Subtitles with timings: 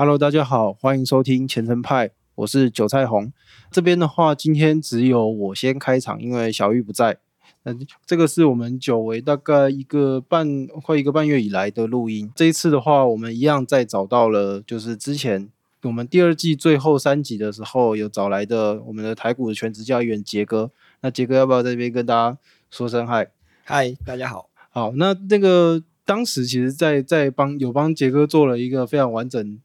[0.00, 3.30] Hello，大家好，欢迎收听前程派，我是韭菜红。
[3.70, 7.18] 这边的话，今天只有我先开场，因为小玉不在。
[7.64, 12.32] 那这个是我们久违大概一个半快一个半月以来的录音。
[12.34, 15.50] 这一次的话，我们一样再找到了，就是之前
[15.82, 20.70] 我们第二季最后三集的时候有找来的我们的台股的全职教员杰哥。
[21.02, 22.38] 那杰哥要不要在这边跟大家
[22.70, 23.30] 说声嗨？
[23.64, 24.48] 嗨，大家好。
[24.70, 29.60] 好，那那个当时其实，在在帮有帮杰哥做了一个非常完整，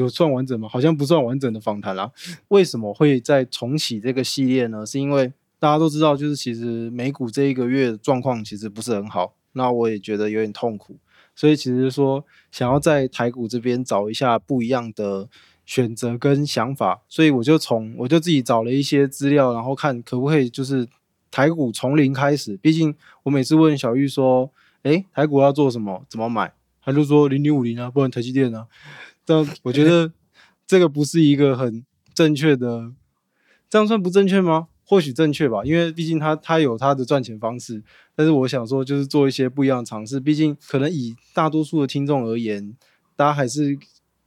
[0.00, 0.68] 有算完整吗？
[0.68, 2.10] 好像不算完整的访谈啦。
[2.48, 4.84] 为什么会再重启这个系列呢？
[4.86, 10.96] 是因为大家都知道，就是其实美股这一个月状况其实不是很好，那我也觉得有点痛苦，
[11.34, 15.28] 所以其实说想要在台股这边找一下不一样的
[15.64, 20.86] 选择跟想法，所以我就从我就自己找了一些资料，然后看可不可以就是
[21.30, 22.56] 台股从零开始。
[22.58, 24.50] 毕竟我每次问小玉说，
[24.82, 26.04] 诶，台股要做什么？
[26.08, 26.52] 怎么买？
[26.82, 28.66] 他就说零零五零啊，不然台积电啊。
[29.26, 30.12] 但我觉得
[30.66, 32.92] 这个不是一个很正确的，
[33.68, 34.68] 这样算不正确吗？
[34.88, 37.82] 或许正确吧，因为毕竟他他有他的赚钱方式。
[38.14, 40.20] 但是我想说，就是做一些不一样的尝试。
[40.20, 42.76] 毕竟可能以大多数的听众而言，
[43.16, 43.76] 大家还是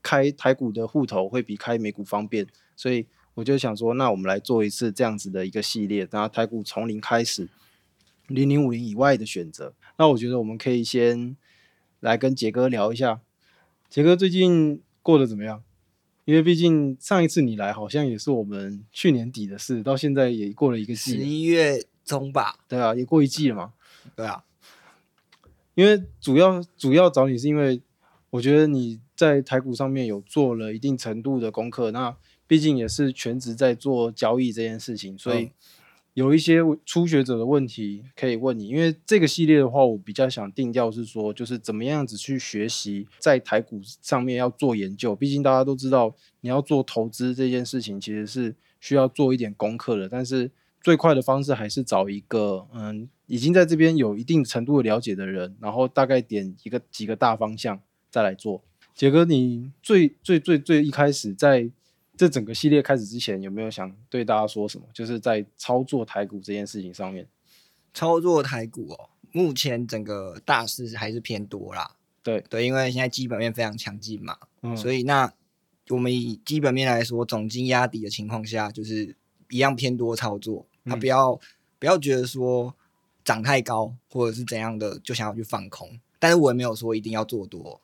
[0.02, 2.46] 开台股的户头会比开美股方便。
[2.76, 7.48] 所以我就想说，那我们来做一次这样子的一个系列，然后台股从零开始，
[8.26, 9.72] 零零五零以外的选择。
[9.96, 11.34] 那我觉得我们可以先
[12.00, 13.20] 来跟杰哥聊一下，
[13.88, 15.62] 杰哥最近过得怎么样？
[16.26, 23.72] 因为毕竟上一次你来好像也是我们去年底的事，到现在也过了一个季十，一月中吧，对啊，也过一季了嘛。
[24.14, 24.44] 对啊，
[25.74, 27.80] 因为主要主要找你是因为
[28.30, 35.52] 我觉得你在台股上面有做了一定程度的功课，那毕竟也是全职在做交易这件事情，所以嗯
[36.14, 38.68] 有一些初学者的问题可以问你。
[38.68, 45.14] 因为这个系列的话，我比较想定调是说，就是怎么样子去学习在台股上面要做研究。
[45.14, 50.08] 毕竟大家都知道，你要做投资这件事情，其实是需要做一点功课的。
[50.08, 50.50] 但是
[50.82, 57.80] 最快的方式还是找一个嗯，已经在这边有一定程度的了解的人，然后大概点一个几个大方向
[58.10, 58.62] 再来做。
[58.94, 61.70] 杰哥，你最最最最一开始在
[62.20, 64.86] 这整个系列开始之前，有没有想对大家说什么？
[64.92, 67.26] 就是在操作台股这件事情上面。
[67.94, 71.96] 操作台股哦，目前整个大势还是偏多啦。
[72.22, 75.32] 对对，因为现在基本面非常强劲嘛，嗯，所以那
[75.88, 79.16] 我们以基本面来说，总金压底的情况下，就是
[79.48, 80.66] 一样偏多操作。
[80.84, 81.40] 他、嗯不要
[81.78, 82.76] 不要觉得说
[83.24, 87.80] 涨太高或者是怎样的就想要去放空，但是我也没有说一定要做多，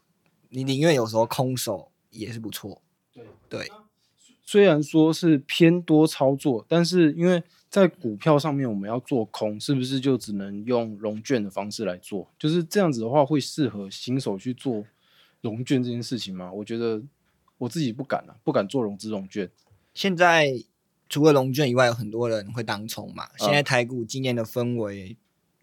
[0.51, 2.83] 你宁愿有时候空手也是不错。
[3.15, 3.73] 对对，
[4.47, 12.31] 虽然说是偏多操作，但是因为在股票上面我们要做空，是不是就只能用融券的方式来做？
[12.39, 14.85] 就是这样子的话，会适合新手去做
[15.41, 16.51] 融券这件事情吗？
[16.53, 17.03] 我觉得
[17.59, 19.51] 我自己不敢啊，不敢做融资融券。
[19.93, 20.63] 现在
[21.09, 23.29] 除了融券以外，有很多人会当冲嘛。
[23.37, 25.17] 现在台股今年的氛围，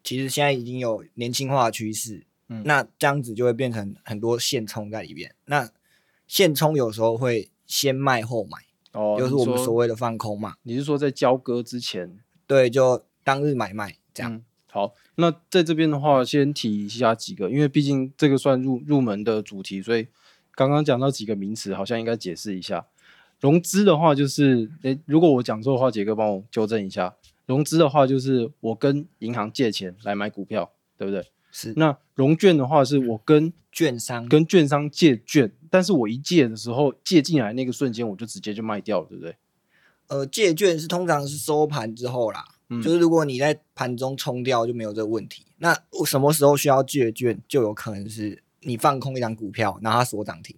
[0.03, 2.25] 其实现在已经有年轻化的趋势。
[2.49, 5.33] 嗯那这样子就会变成很多现冲在里面。
[5.45, 5.71] 那
[6.27, 8.57] 现冲有时候会先卖后买，
[8.93, 10.55] 哦，就是我们所谓的放空嘛。
[10.63, 12.17] 你是说在交割之前
[12.47, 14.33] 对，就当日买卖这样。
[14.33, 14.43] 嗯
[14.73, 20.07] 好，那在这边的话，先提一下几个，因为毕竟这个算入入门的主题，所以
[20.55, 22.87] 刚刚讲到几个名词，好像应该解释一下。
[23.39, 27.13] 融资的话，就是诶，如果我讲错的话，杰哥帮我纠正一下。
[27.45, 31.23] 融资的话，就是我跟银行借钱来买股票，对不对？
[31.55, 39.35] 是那融券的话，是我跟券商跟券商借券，但是我一借的时候，借进来那个瞬间，我就直接就卖掉了，对不对？
[40.07, 45.45] 呃借券是通常是收盘之后啦，嗯就是如果你在盘中冲掉就没有这个问题。
[45.59, 50.57] 那我什么时候需要借券，就有可能是你放空一张股票，然后它锁涨停，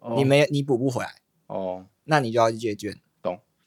[0.00, 1.14] 哦你没你补不回来，
[1.46, 2.98] 哦，那你就要去借券。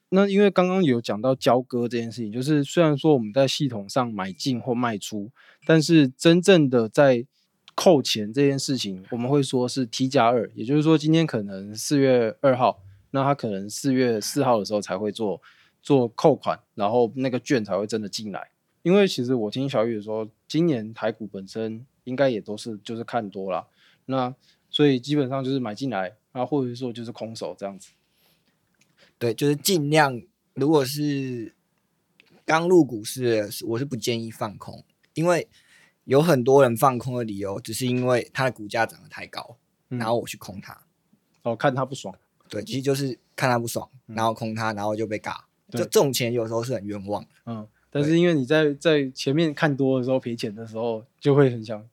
[0.10, 5.32] 那因为刚刚有讲到交割这件事情，就是虽然说我们在系统上买进或卖出，
[5.66, 7.26] 但是真正的在
[7.74, 12.82] 扣钱这件事情，我们会说是 T 加二，也就是说今天可能四月二号，
[13.12, 15.42] 那他可能四月四号的时候才会做
[15.82, 18.52] 做扣款，然后那个券才会真的进来。
[18.84, 23.68] 因为其实我听小雨说，今年台股本身应该也都是就是看多了，
[24.06, 24.34] 那
[24.70, 27.90] 所以基本上就是买进来，啊或者说就是空手这样子。
[29.18, 30.22] 对，就是尽量，
[30.54, 31.54] 如果是
[32.46, 34.84] 刚入股市，我是不建议放空，
[35.14, 35.48] 因为
[36.04, 39.58] 有很多人放空的理由，只是因为它的股价涨得太高，
[39.90, 40.82] 嗯然后我去空它。
[41.44, 42.16] 哦，看他不爽。
[42.50, 45.48] 对，其实就是看他不爽，然后空它，然后就被嘎。
[45.70, 47.30] 就这种钱有时候是很冤枉的。
[47.46, 51.88] 嗯，但是因为你在在前面看多的时候赔钱的时候，就会很想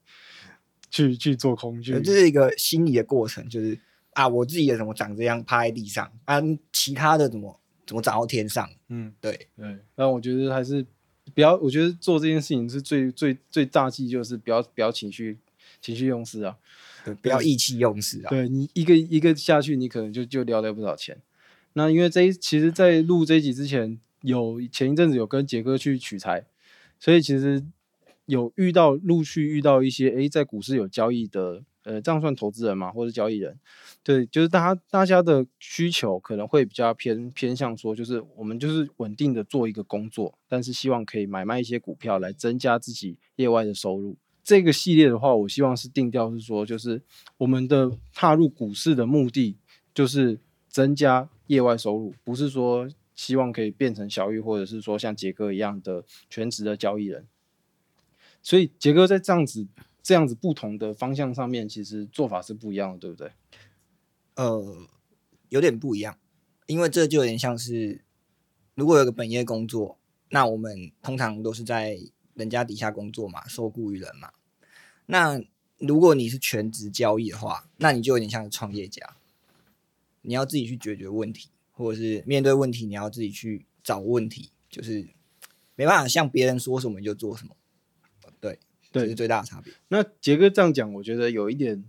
[0.90, 2.00] 去去做空去呃。
[2.00, 3.78] 这是一个心理的过程，就是
[4.12, 6.40] 啊，我自己的怎么长这样趴在地上啊，
[6.72, 8.68] 其他的怎么怎么长到天上？
[8.88, 9.78] 嗯，对，对。
[9.94, 10.84] 但我觉得还是
[11.34, 15.38] 不要，我觉得做这件事情是最最最大忌，就是不要不要情绪
[15.80, 16.56] 情绪用事啊。
[17.04, 18.30] 对不要意气用事啊。
[18.30, 21.20] 对你一个一个下去，你可能就就聊了不少钱。
[21.72, 26.44] 那因为这一其实，在录这一集之前，有前一阵子有跟杰哥去取材，
[27.00, 27.64] 所以其实
[28.26, 33.58] 有遇到陆续遇到一些诶，在股市有交易的，呃，这样算投资人嘛，或者交易人？
[34.02, 44.16] 对，就是大家大家的需求可能会比较偏偏向说，就是我们就是稳定的做一个工作，但是希望可以买卖一些股票来增加自己业外的收入。
[44.44, 47.00] 这个系列的话，我希望是定调是说，就是
[47.38, 49.56] 我们的踏入股市的目的
[49.94, 57.26] 就是增加业外收入，不是说希望可以变成小玉，或者是说像杰哥一样的全职的交易人。
[58.42, 59.68] 所以杰哥在这样子
[60.02, 63.30] 这样子不同的方向上面，其实做法是不一样的，对不对？
[64.34, 64.88] 呃，
[65.48, 66.18] 有点不一样，
[66.66, 68.02] 因为这就有点像是，
[68.74, 69.98] 如果有个本业工作，
[70.30, 71.98] 那我们通常都是在
[72.34, 74.32] 人家底下工作嘛，受雇于人嘛。
[75.06, 75.40] 那
[75.78, 79.16] 如果你是全职交易的话，那你就有点像是创业家，
[80.22, 85.08] 你要自己去解决问题，或者是面对问题，你要自己去找问题，就是
[85.74, 87.54] 没办法像别人说什么就做什么。
[88.92, 89.72] 对，这是最大的差别。
[89.88, 91.82] 那杰哥这样讲，我觉得有一点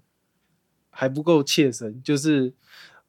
[0.89, 2.53] 还不够切身，就是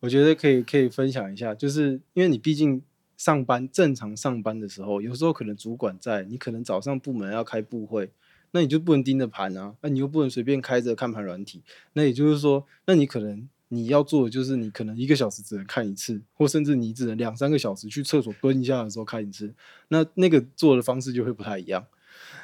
[0.00, 2.82] 我觉得可以可以分享一下，就是因为你毕竟
[3.16, 8.10] 上班正常上班的时候，有时候可能主管在，你可能早上部门要开部会，
[8.50, 11.62] 那你就不能盯着盘啊，那你又不能随便开着看盘软体，
[11.92, 19.54] 那也就是说，那你可能你要做的就是你可能一个小时只能看一次，或甚至你只能两三个小时去厕所蹲一下的时候看一次，
[19.88, 21.86] 那那个做的方式就会不太一样，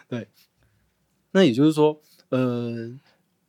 [0.09, 0.29] 对。
[1.33, 2.01] 那也就是说，
[2.31, 2.91] 呃，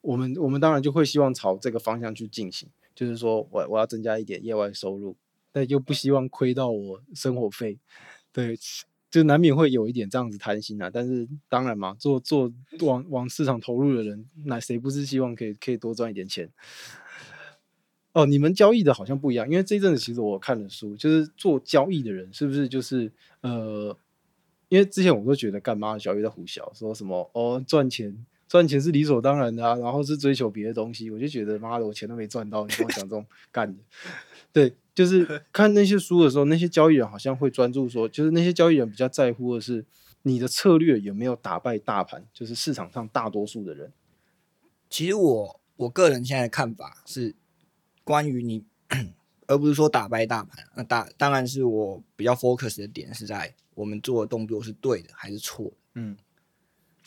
[0.01, 5.15] 我们我们当然就会希望朝这个方向去进行，就是说我我要增加一点业外收入，
[5.51, 7.79] 但又不希望亏到我生活费，
[8.31, 8.55] 对，
[9.09, 10.91] 就难免会有一点这样子贪心啊。
[10.91, 16.49] 但是当然嘛，做做往往市场投入的人，那谁不是希望可以可以多赚一点钱？
[18.13, 23.11] 哦，你们交易的好像不一样，因为这一阵子其实我看了书，就是做交易的人是不是就是
[23.41, 23.97] 呃。
[24.71, 33.83] 因为之前我都觉得干妈小鱼在胡笑，说什么哦赚钱赚钱是理所当然的啊，然后是追求别的东西，我就觉得妈的我钱都没赚到，你跟我讲这种干的，
[34.53, 39.83] 对，就是 看那些书的时候，那些交易人好像会专注说，就是那些交易人比较在乎的是
[40.21, 43.91] 你的策略有没有打败大盘，就是市场上大多数的人。
[44.89, 47.35] 其实我我个人现在的看法是
[48.05, 48.63] 关于你，
[49.51, 50.65] 而不是说打败大盘。
[50.75, 53.53] 那大当然是我比较 focus 的点是在。
[53.73, 55.73] 我们做的动作是对的还是错的？
[55.95, 56.15] 嗯，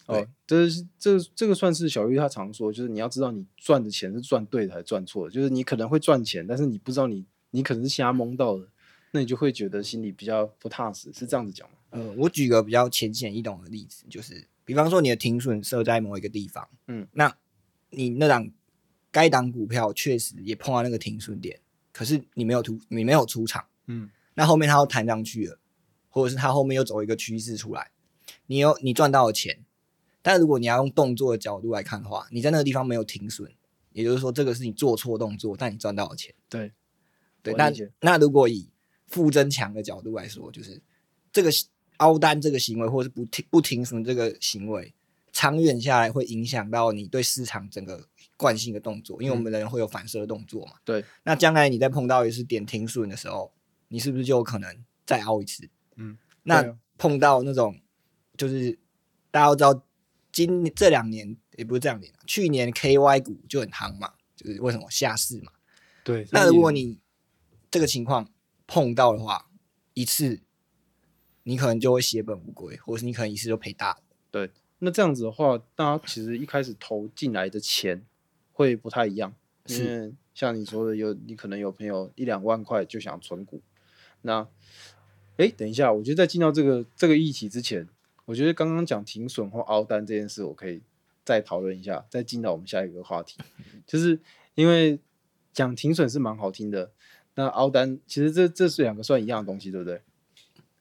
[0.06, 5.30] 哦，这是这这个算是小玉他常说，就是你要知道你赚的钱是赚对的还是赚错的。
[5.30, 8.66] 就是你可能会赚钱，但是你不知道你你可能是瞎蒙到的，
[9.12, 11.76] 那你就会觉得心里比较不踏实，是这样子讲吗？
[11.90, 17.36] 呃，我举个比较浅显易懂的例子，就是比方说你的停损设在某一个地方，嗯，那
[17.90, 18.50] 你那档
[19.12, 21.60] 该档股票确实也碰到那个停损点，
[21.94, 25.58] 可是你没有出你没有出场，嗯，那后面它又弹上去了。
[26.08, 27.90] 或者是它后面又走一个趋势出来，
[28.46, 29.64] 你有你赚到了钱，
[30.22, 33.52] 但如果你要用动作的角度来看的话，你在那个地方没有停损，
[33.90, 36.32] 也就是说这个是你做错动作，但你赚到了钱。
[36.48, 36.70] 对，
[37.42, 38.70] 对，那那如果以
[39.08, 40.80] 负增强的角度来说，就是
[41.32, 41.50] 这个
[41.96, 44.94] 凹单这个行为，或者是不停不停损这个行为，
[45.32, 50.74] 长远下来会影响到你对市场整个惯性的动作，因为我们人会有反射的动作嘛。
[50.84, 53.52] 对，那将来你在碰到一次点停损的时候，
[53.88, 55.68] 你是不是就有可能再凹一次？
[55.96, 57.80] 嗯，那碰到那种，
[58.36, 58.78] 就是
[59.30, 59.86] 大家都知道，
[60.32, 65.52] 今这两年也不是这两年，去年 KY 股就很夯嘛，就是为什么下市嘛。
[66.02, 67.00] 对，那如果你
[67.70, 68.28] 这个情况
[68.66, 69.50] 碰到的话，
[69.94, 70.40] 一次
[71.44, 74.02] 你可能就会血本无归，或者是你可能一次就赔大了。
[74.30, 74.50] 对，
[74.80, 78.04] 那这样子的话，大家其实一开始投进来的钱
[78.54, 79.34] 会不太一样，
[79.66, 83.60] 因为像你说的，有你可能有朋友一两万块就想存股，
[84.22, 84.48] 那。
[85.36, 87.88] 哎，等一下，我觉得在进到这个这个议题之前，
[88.24, 90.80] 我觉得刚刚讲停损或凹单这件事，我可以
[91.24, 93.40] 再讨论一下，再进到我们下一个话题，
[93.84, 94.20] 就是
[94.54, 95.00] 因为
[95.52, 96.92] 讲停损是蛮好听的，
[97.34, 100.00] 那凹单其实这这是两个算一样的东西，对不对？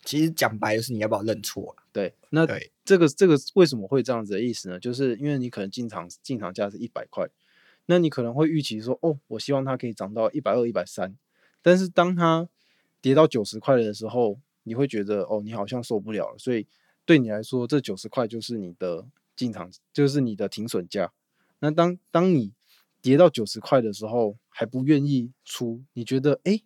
[0.05, 1.83] 其实讲白就是你要不要认错了？
[1.91, 2.45] 对，那
[2.85, 4.79] 这个这个为什么会这样子的意思呢？
[4.79, 7.27] 就是因为你可能进场进场价是一百块，
[7.85, 11.15] 那你可能会预期说，哦，我希望它可以涨到一百二、一百三，
[11.61, 12.47] 但是当它
[13.01, 16.65] 跌到九十块的时候，你会觉得哦，你好像受不了了，所以
[17.05, 21.11] 对你来说，这九十块就是你的进场，就是你的停损价。
[21.59, 22.53] 那当当你
[23.01, 26.61] 跌到九十块的时候还不愿意出，你觉得哎？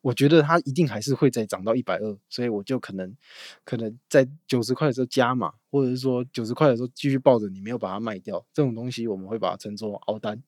[0.00, 3.16] 我觉得它一定还是会再涨到一百二，所以我就可能
[3.64, 10.40] 可能在九十块的时候加码，或者是说九十块的时候继续抱着，你没有把它卖掉，这种东西我们会把它称作熬单，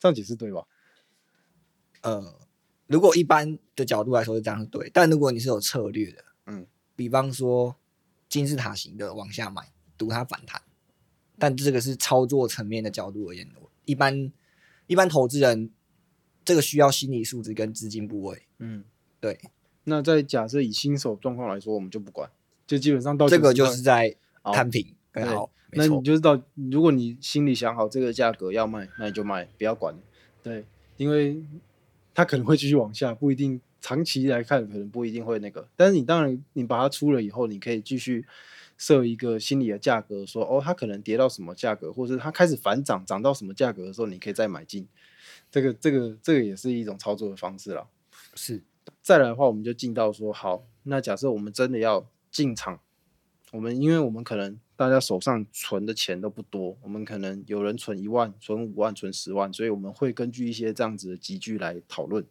[0.00, 0.64] 这样解释对吧？
[2.02, 2.40] 呃，
[2.88, 7.76] 如果一般的角度来说是这样对，但如果你是有策略的，嗯，比方说
[8.28, 10.60] 金字塔型的往下买，赌它反弹，
[11.38, 13.48] 但这个是操作层面的角度而言，
[13.84, 14.32] 一般
[14.88, 15.70] 一般投资人。
[16.44, 18.48] 这个需要心理素质跟资金部位。
[18.62, 18.84] 嗯，
[19.20, 19.38] 对。
[19.84, 22.30] 那在假设以新手状况来说，我们就不管，
[22.68, 24.14] 就基本上到这个就是在
[24.44, 24.94] 摊平。
[25.12, 26.40] 好，那你就是到，
[26.70, 29.92] 如果你心里想好这个价格要卖，那你就卖，不要管。
[30.40, 30.64] 对，
[30.96, 31.42] 因为
[32.14, 35.66] 它可能会继续往下，不一定长期来看可能不一定会那个。
[35.74, 38.24] 但是你当然你把它出了以后，你可以继续
[38.78, 44.86] 设一个心理的价格，说哦，它可能跌到什么价格，或者它开始反涨，涨到什么价格的时候，你可以再买进。
[45.50, 47.88] 这个这个这个也是一种操作的方式了。
[48.34, 48.62] 是，
[49.02, 52.80] 再来的话，我们就进到说，好，那假设我们真的要进场，
[53.50, 62.26] 我们因为我们可能大家手上存的钱都不多，我们可能有人存一万、存五万、存十万，所以我们会根据一些这样子的集聚来讨论。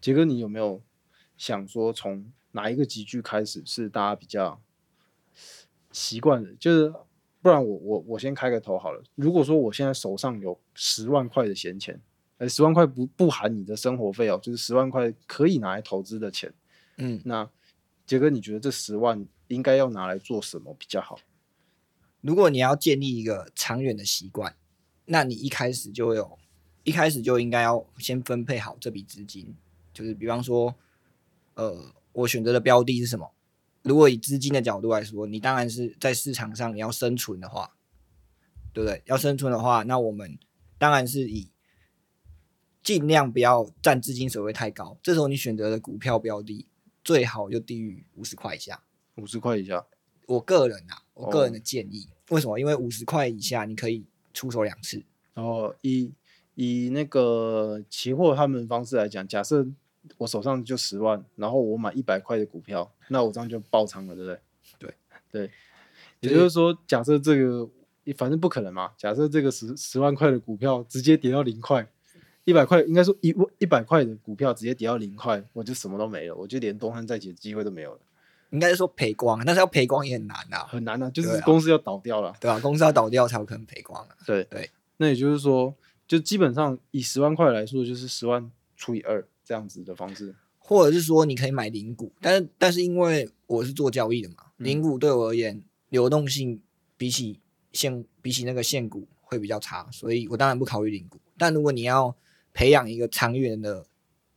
[0.00, 0.82] 杰哥，你有没有
[1.38, 4.60] 想说，从哪一个集聚开始是大家比较
[5.92, 6.52] 习惯的？
[6.54, 6.92] 就是
[7.40, 9.02] 不然我我我先开个头好了。
[9.14, 12.00] 如果说我现在手上有十万块的闲钱。
[12.44, 16.52] 呃，十万块不不含你的生活费哦，就是十万块可以拿来投资的钱。
[16.98, 17.48] 嗯，那
[18.06, 21.18] 杰哥，你觉得这十万应该要拿来做什么比较好？
[22.20, 24.54] 如果你要建立一个长远的习惯，
[25.06, 26.38] 那你一开始就有，
[26.82, 29.54] 一开始就应该要先分配好这笔资金。
[29.94, 30.74] 就是比方说，
[31.54, 33.30] 呃，我选择的标的是什么？
[33.82, 37.74] 如果以资金的角度来说，你当然是在市场上你要生存的话，
[38.72, 39.02] 对不对？
[39.06, 40.38] 要生存的话，那我们
[40.78, 41.48] 当然是以
[42.84, 46.66] 尽量不要占资金水位太高，这时候你选择的股票标的
[47.02, 48.82] 最好就低于五十块以下。
[49.14, 49.86] 五十块以下，
[50.26, 52.58] 我个人啊，我个人的建议，为什么？
[52.58, 55.02] 因为五十块以下你可以出手两次。
[55.32, 56.12] 然后以
[56.56, 59.66] 以那个期货他们方式来讲，假设
[60.18, 64.40] 我手上就十万，然后我买一百块的股票，那我这样就爆仓了，对不对？
[64.78, 64.94] 对
[65.30, 65.50] 对，
[66.20, 67.66] 也就是说，假设这个
[68.18, 71.88] 反正不可能嘛，假设这个十十万块的股票直接跌到零块。
[72.44, 78.00] 一百块应该说一一百块的股票直接跌到零块，我就什么都没了，我就连东山再起的机会都没有了。
[78.50, 82.60] 应该是说赔光，但是要赔光也很难啊，很难啊，就是公司要倒掉了，对吧？
[82.60, 84.14] 公司要倒掉才有可能赔光啊。
[84.24, 85.74] 对对，那也就是说，
[86.06, 96.62] 就基本上以十万块来说，就是十万除以二这样子的方式，或者是说你可以买零股，但是但是因为我是做交易的嘛，零股对我而言流动性
[96.96, 97.40] 比起
[97.72, 101.18] 现比起那个现股会比较差，所以我当然不考虑零股。
[101.36, 102.14] 但如果你要
[102.54, 103.84] 培养一个长远的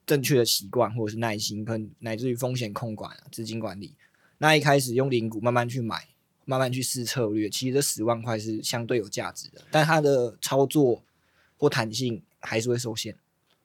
[0.06, 3.94] 正确的习惯，或者是耐心，跟乃至于风险控管、资金管理。
[4.40, 6.10] 那一开始用零股慢慢去买，
[6.44, 11.04] 慢慢去试策略，其实这十万块是相对有价值的，但它的操作
[11.58, 13.16] 或弹性还是会受限。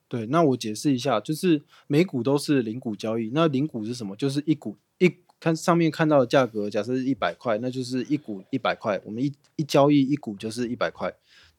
[0.09, 3.31] 对，那我解释一下，就是每股都是零股交易。
[3.33, 4.15] 那零股是什么？
[4.15, 9.01] 就是一股一看上面看到的价格，假设是一百块，那就是一股一百块。
[9.05, 11.11] 我们一一交易一股就是一百块。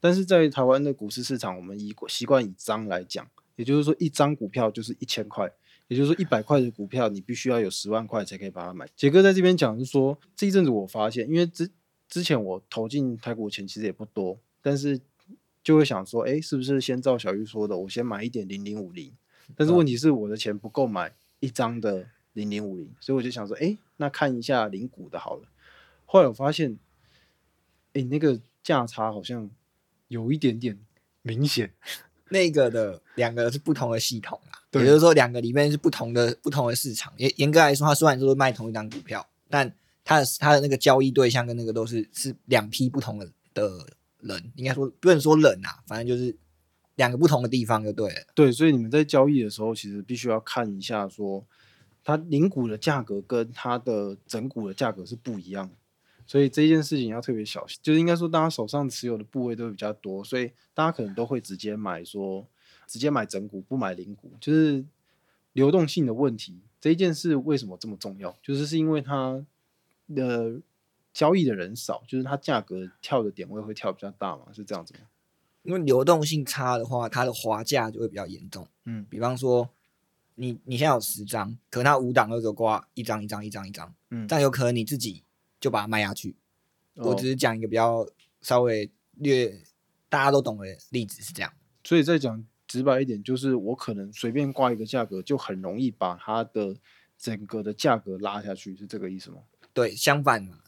[0.04, 5.50] 但是在台湾的股市市场，我们以习惯以张来讲，也就是说一张股票就是一千块，
[5.88, 8.86] 也就是说一百块的股票，你必须要有十万块才可以把它买。
[8.98, 11.72] 杰哥在这边讲是说，这一阵子我发现，因为之
[12.10, 15.00] 之前我投进台股钱其实也不多，但是
[15.64, 19.14] 就会想说，哎，是不是先照小玉说的，我先买一点零零五零？
[19.56, 25.48] 但是问题是我的钱不够买一张的零零五零，所以我就想说，哎，那看一下零股的好了。
[26.06, 26.78] 后来我发现，
[27.94, 29.50] 哎，那个价差好像。
[30.14, 30.78] 有一点点
[31.24, 31.74] 明显，
[32.30, 37.12] 那个的两个是不同的系统啊，也就是说两个里面是不同的不同的市场。
[37.18, 43.88] 严严格来说，它虽然说卖同一张股票，但它的它的那个交易对象跟那个都是是两批不同的的
[44.22, 46.36] 人，应该说不能说人啊，反正就是
[46.96, 48.22] 两个不同的地方就对了。
[48.36, 51.46] 对，所以你们在交易的时候，其实必须要看一下，说
[52.04, 55.72] 它零股的价格跟它的整股的价格是不一样。
[56.26, 62.48] 所以这件事情要特别小心，就是应该说，大家手上持有的部位都比较多，所以大家可能都会直接买，说
[62.88, 64.86] 直接买整股，不买零股，就是
[65.52, 66.62] 流动性的问题。
[66.80, 68.36] 这一件事为什么这么重要？
[68.42, 69.46] 就是是因为它
[70.16, 70.62] 的
[71.14, 75.02] 交易的人少，就是它价格跳的点位会跳比较大嘛，是这样子吗？
[75.64, 78.68] 因为流动性差的话，它的滑价就会比较严重。
[78.86, 79.70] 嗯，比方说
[80.36, 85.23] 你你现在有十张，可能它五档都只挂一张一张一张一张，嗯，但有可能你自己。
[85.64, 86.36] 就把它卖下去。
[86.96, 88.06] 我只是讲一个比较
[88.42, 89.62] 稍微略
[90.10, 91.54] 大家都懂的例子是这样。
[91.86, 96.76] 所以再讲直白一点，就是我可能随便挂一个价格，就很容易把它的
[97.18, 99.44] 整个的价格拉下去，是这个意思吗？
[99.72, 100.60] 对，相反嘛，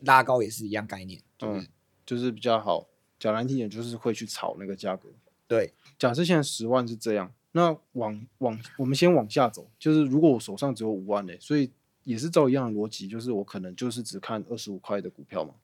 [0.00, 1.68] 拉高也是一样概念，就是、嗯，
[2.06, 2.88] 就是比较好。
[3.18, 5.10] 讲难听点，就是会去炒那个价格。
[5.46, 11.70] 对，假设现在十万是这样，那往往我们先往下走，就是如果我手上只有五万嘞，所以
[12.04, 15.54] 也是照一样的逻辑，就是我可能就是只看二十五块的股票嘛，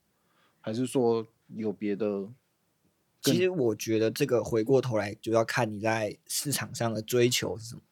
[0.61, 2.29] 还是说有别的？
[3.23, 7.83] 其实我觉得这个回过头来就要看你在市场上的追求是什么。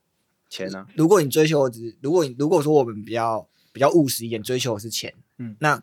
[0.49, 5.83] 钱呢、如果你追求的只，如果你如果说我们比较比较务实一点，追求的是钱，嗯那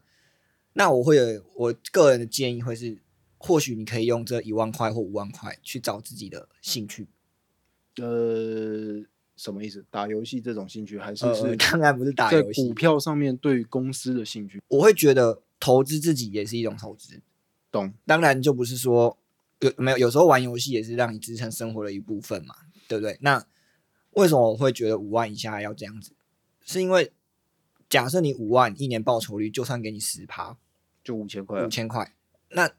[0.74, 2.98] 那我会有我个人的建议会是，
[3.38, 7.08] 或许你可以用这一万块或五万块去找自己的兴趣。
[7.98, 9.86] 呃，什么意思？
[9.89, 14.62] 打游戏这种兴趣，还是呃，是当然不是打游戏股，票上面对于公司的兴趣？
[14.68, 17.22] 我会觉得投资自己也是一种投资。
[17.72, 17.94] 懂？
[18.06, 19.18] 当然就不是说
[19.60, 22.56] 有没有有时候玩游戏也是让你支撑生活的一部分嘛，
[22.88, 23.18] 对不对？
[23.22, 23.46] 那
[24.12, 26.13] 为什么我会觉得五万以下要这样子？
[26.63, 27.12] 是因为
[27.89, 30.58] 假设你五万一年报酬率就算给你十趴，
[31.04, 32.15] 就五千块啊五，千块，
[32.50, 32.72] 那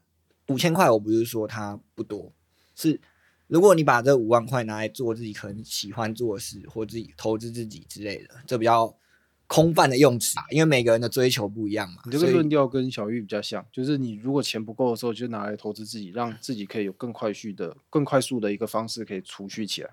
[0.47, 2.33] 五千块我不是说它不多，
[2.75, 2.99] 是
[3.47, 8.93] 如果你把这五万块拿来做自己可能喜欢做的事，或自己投资自己之类的，这比较
[9.47, 19.91] 空泛的用词啊，因为每个人的追求不一样嘛，你这个论调跟小玉比较像，就是你如果钱不够的时候，就拿来投资自己，让自己可以有更快速的、更快速的一个方式可以储蓄起来，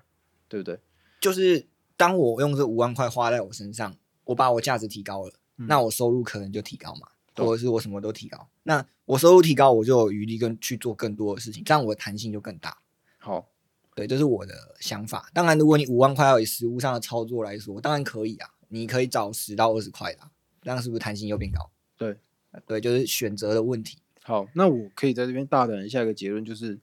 [0.49, 0.77] 对不对？
[1.21, 3.95] 就是当我用这五万块花在我身上，
[4.25, 7.07] 我把我价值提高了，嗯那我收入可能就提高嘛，
[7.37, 8.49] 或者是我什么都提高。
[8.63, 12.77] 那我收入提高，我就有余力跟去做更多的事情，这样我的弹性就更大。
[13.25, 13.49] 好，
[13.95, 15.31] 对，这是我的想法。
[15.33, 20.29] 当然，如果你五万块要以实物上的操作来说，当然可以啊，你可以找十到二十块的啊、
[20.61, 21.71] 这样是不是弹性又变高？
[21.97, 22.19] 对，
[22.67, 23.97] 对，就是选择的问题。
[24.21, 26.79] 好，那我可以在这边大胆的下一个结论，就是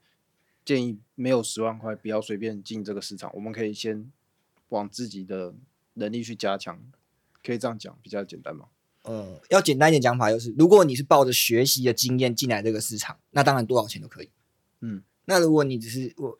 [0.64, 4.11] 建议没有十万块不要随便进这个市场，我们可以先
[4.70, 5.54] 往自己的
[5.94, 6.82] 能力去加强，
[7.40, 8.66] 可以这样讲比较简单吗？
[9.02, 14.31] 呃，要简单一点讲法，就是如果你是抱着学习的经验进来这个市场，那当然多少钱都可以。
[14.81, 16.38] 嗯，那如果你只是我，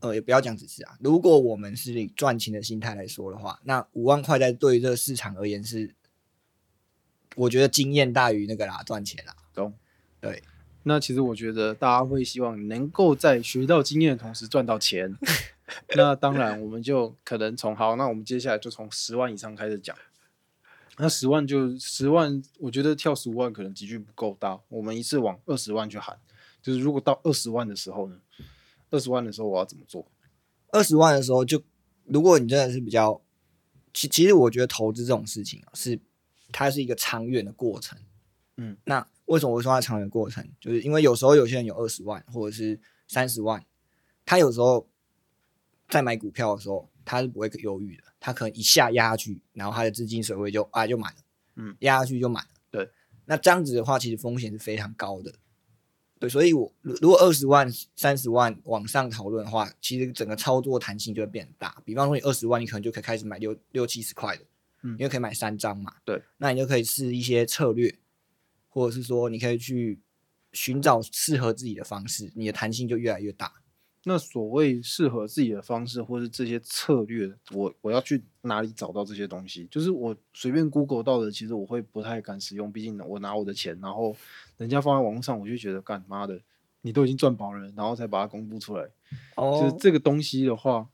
[0.00, 5.94] 呃，也不要讲只是啊，如果我们是以赚钱的心态来说的话，那五万块在对于这个市场而言是，
[7.36, 9.34] 我觉得经验大于那个啦，赚钱啦。
[9.54, 9.72] 懂？
[10.20, 10.42] 对，
[10.82, 15.16] 那其实我觉得大家会希望能够在学到经验的同时赚到钱。
[15.96, 19.96] 那当然，我们就可能从好，那我们接下来就从十万以上开始讲。
[20.98, 26.18] 那十万就十万，我觉得跳十五万可能集距不够大，我们一次往二十万去喊。
[26.66, 28.20] 就是如果到二十万的时候呢，
[28.90, 30.04] 二十万的时候我要怎么做？
[30.72, 31.62] 二十万的时候就，
[32.06, 33.22] 如果你真的是比较，
[33.94, 35.96] 其其实我觉得投资这种事情啊，是
[36.50, 37.96] 它是一个长远的过程。
[38.56, 40.44] 嗯，那为什么我会说它长远过程？
[40.60, 43.64] 就是因为有时候有些人有二十万或者是三十万，
[44.24, 44.88] 他有时候
[45.88, 51.20] 在买股票的时候，他是不会犹豫的，他可能一下压下去，然后他的资金水位就啊就满了，
[51.54, 52.50] 嗯，压下去就满了。
[52.72, 52.90] 对，
[53.26, 55.32] 那这样子的话，其实风险是非常高的。
[56.18, 61.76] 对，所以我如如果二十万、三十万往上讨论的话，其实整个操作弹性就会变大。
[61.84, 64.42] 比方说你二十万，你可能就可以开始买六六七十块的，
[64.82, 65.92] 嗯因为可以买三张嘛。
[66.04, 67.94] 对，那你就可以试一些策略，
[68.68, 70.00] 或者是说你可以去
[70.52, 73.52] 寻找适合自己的方式，你的弹性就越来越大。
[74.08, 79.66] 那所谓适合自己的方式，或是这些策略，我我要去哪里找到这些东西？
[79.68, 84.16] 就是我随便 Google 到的，其实我会不太敢使用，毕竟我拿我的钱，然后
[84.58, 86.40] 人家放在网络上，我就觉得干妈的，
[86.82, 88.88] 你都已经赚饱了，然后才把它公布出来。
[89.34, 90.88] 哦就是这个东西的话，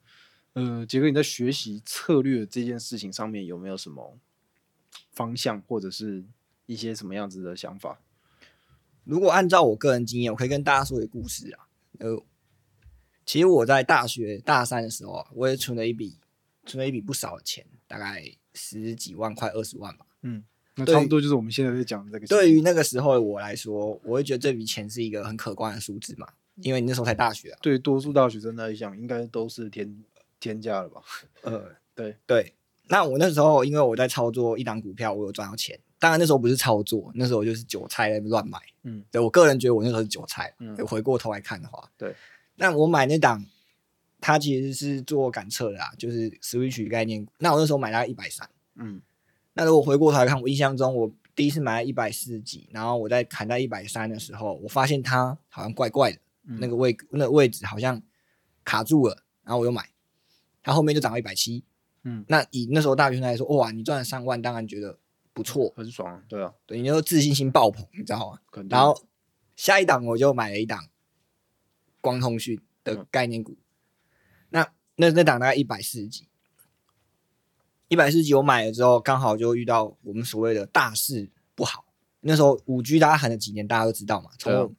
[0.55, 4.17] 呃，杰哥你在学习策略这件事情上面有没有什么
[5.11, 6.25] 方向，或者是
[6.65, 8.01] 一些什么样子的想法？
[9.05, 11.69] 如果按照我个人经验，我可以跟大家说一个故事啊。
[11.99, 12.23] 呃，
[13.25, 16.19] 其实我在大学大三的时候啊，我也存了一笔，
[16.67, 20.07] 存了一笔不少的钱，大概十几万块、二十万吧。
[20.23, 20.45] 嗯，
[20.77, 22.27] 那差不多就是我们现在在讲的这个。
[22.27, 27.59] 对于那个时候的我来说，我会觉得这笔钱是一个很可观的数字嘛，因为你那时候才大学啊。
[27.63, 30.05] 对多数大学生来讲，应该都是天
[30.41, 31.01] 天价了吧？
[31.43, 32.55] 呃， 对对。
[32.89, 35.79] 那我那时候因为我在操作一档股票，我有赚到钱。
[35.99, 38.59] 当然那时候不是操作，那时候我就是韭菜在乱买。
[38.83, 40.53] 嗯，对我个人觉得我那时候是韭菜。
[40.59, 42.13] 嗯嗯，回过头来看的话，对。
[42.57, 43.45] 那我买那档，
[44.21, 47.33] 它其实是做感测的啊，就是 Switch 概念股。
[47.39, 48.49] 那我那时候买大概一百三。
[48.75, 49.01] 嗯
[49.55, 58.01] 那如果回过头来看，我印象中我第一次买在一百四十几，然后我在砍到一百三的时候，我发现它好像怪怪的，嗯那个位那个位置好像
[58.65, 59.91] 卡住了，然后我又买，
[60.63, 61.65] 它后面就涨到一百七。
[62.05, 64.99] 嗯，那以那时候大学生来说，哇，你赚了三万，当然觉得
[65.35, 68.39] 不错，很爽啊，对啊，对，你就自信心爆棚，你知道吗？
[68.71, 68.99] 然后
[69.55, 70.83] 下一档我就买了一档
[72.03, 73.07] 光通讯的嗯。
[73.11, 73.57] 概念股，
[74.51, 76.29] 那那那档大概一百四十几，
[77.89, 81.87] 一百四十几我买了之后，刚好就遇到我们所谓的大势不好。
[82.21, 84.77] 那时候五 G 大家喊了几年，大家都知道嘛，从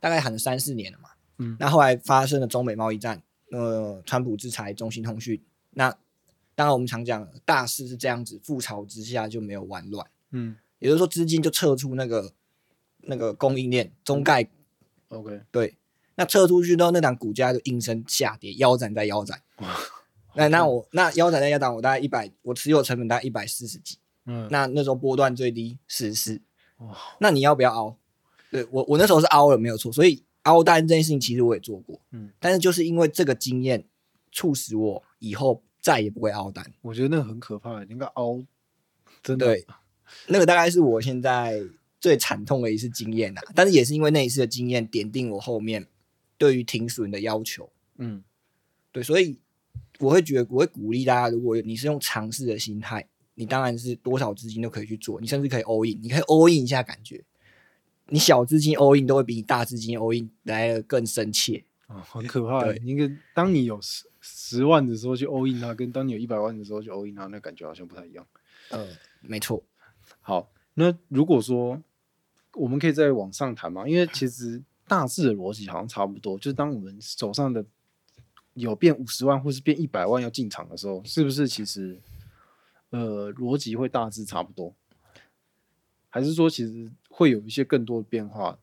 [0.00, 1.10] 大概喊了三四年了嘛。
[1.36, 1.56] 嗯。
[1.60, 5.96] 那后来发生了中美贸易战，呃，川普制裁中兴通讯，那
[6.56, 10.56] 当然我们常讲大势是这样子，覆巢之下就没有完卵，嗯。
[10.80, 12.32] 也就是说资金就撤出那个
[12.98, 14.48] 那个供应链中概
[15.08, 15.77] ，OK，对，
[16.18, 19.40] 那撤出去之后，那档股价就应声下跌，腰斩在腰斩。
[20.34, 23.98] 那那我那腰斩在腰斩，我大概一百，我持有成本大概一百四十几。
[24.26, 26.40] 嗯，那那时候波段最低四十四
[26.78, 27.96] 哇，那你要不要凹？
[28.50, 33.84] 对我我那时候是凹了没有错，所以凹单这件事情其实我也做过，嗯，但是就是因为这个经验，
[34.32, 36.72] 促使我以后再也不会凹单。
[36.82, 38.42] 我觉得那个很可怕，那个凹
[39.22, 39.66] 真的对，
[40.26, 41.62] 那个大概是我现在
[42.00, 45.86] 最惨痛的一次经验啦，但是也是因为那一次的经验点定我后面
[46.38, 47.70] 对于停损的要求。
[47.98, 48.22] 嗯
[48.90, 49.38] 对，所以
[49.98, 57.22] 我会觉得，我会鼓励大家，如果你是用尝试的心态，你当然是多少资金都可以去做，你甚至可以 all in，你可以 all in 一下，感觉
[58.06, 61.64] 你小资金 all in 都会比你大资金 all in 来的更深切。
[61.86, 62.78] 啊，很可怕欸。
[62.78, 68.26] 对一个当你有十十万的时候去 all in 它，跟当你有一百万的时候去 all in 它，那感觉好像不太一样。
[68.70, 68.86] 呃，
[69.20, 69.62] 没错，
[70.20, 71.82] 好，那如果说
[72.54, 77.64] 我们可以再往上谈嘛，因为其实大致的逻辑好像差不多，就是当我们手上的
[78.54, 82.00] 有变五十万或是变一百万要进场的时候，是不是其实
[82.90, 84.74] 呃逻辑会大致差不多？
[86.08, 88.58] 还是说其实会有一些更多的变化？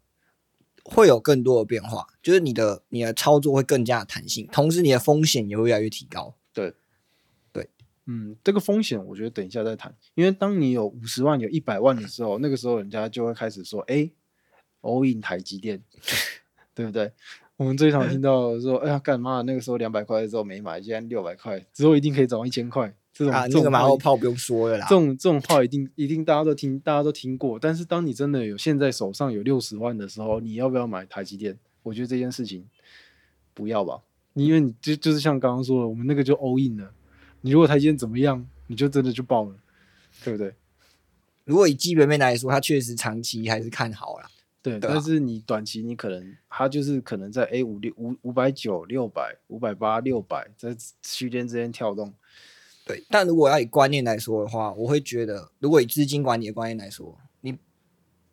[0.84, 6.36] 会有更多的变化，就是你的你的操作会更加的弹性，同时你的风险也会越来越提高。
[6.54, 6.76] 对，
[7.52, 7.68] 对
[8.06, 14.08] 嗯，这个风险我觉得等一下再谈，因为当你有五十万、有一百万的时候，那个时候人家就会开始说：“哎
[14.86, 15.82] ，all in 台积电，
[16.74, 17.12] 对不对？”
[17.58, 19.41] 我们最常听到 说：“哎呀，干嘛？
[19.41, 24.93] 那个时候两百块的时候没买，现在六百块，之后一定可以涨到一千块。”这种、啊，这种那个马后炮不用说了啦这。
[24.93, 27.58] 种这种话一定一定大家都听，大家都听过。
[27.58, 31.58] 但是当你真的有现在手上有六十万的时候，你要不要买台积电？
[31.84, 32.67] 我觉得这件事情
[33.54, 34.02] 不要吧，
[34.34, 36.91] 因为你就就是像刚刚说的，我们那个就 all in 了。
[37.39, 39.56] 你如果台积电怎么样，你就真的就爆了，
[40.26, 40.54] 对不对？
[41.45, 44.30] 如果以基本面来说，它确实长期还是看好啦。
[44.65, 52.12] 对，对啊但是你短期你可能它就是可能在 A 五六五五百九、六百、五百八、六百在区间之间跳动。
[52.84, 57.56] 对，但如果要以观念来说的话，我会觉得，如果以资金管理的观念来说，你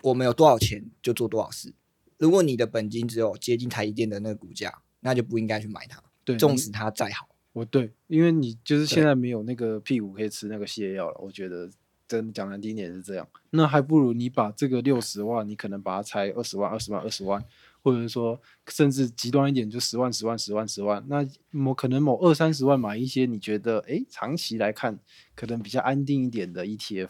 [0.03, 1.75] 我们有多少钱就做多少事。
[2.17, 6.03] 如果你的本金只有接近台积电的那个股价，那就不应该去买它，
[6.37, 7.29] 纵使它再好。
[7.53, 11.71] 我对，因为你就是现在没有那个屁股可以吃那个泻药了，我觉得
[12.13, 13.27] 真讲难听一点是这样。
[13.51, 17.43] 那还不如你把这个六十万，你可能把它拆二十万、二十万、二十万，
[17.83, 21.03] 或者说甚至极端一点就十万、十万、十万、十万。
[21.09, 24.99] 那某可能某二三十万买一些你觉得诶长期来看
[25.35, 27.09] 可能比较安定一点的 ETF，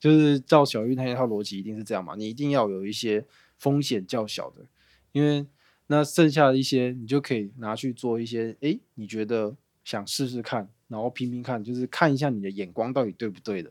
[0.00, 3.24] 就是照小玉那一套逻辑一定是这样嘛，你一定要有一些
[3.58, 4.64] 风险较小的，
[5.12, 5.46] 因为
[5.88, 13.70] 那剩下的一些你就可以拿去做一些，诶，你觉得想试试看，然后拼拼看，就是看一下你的眼光到底对不对的。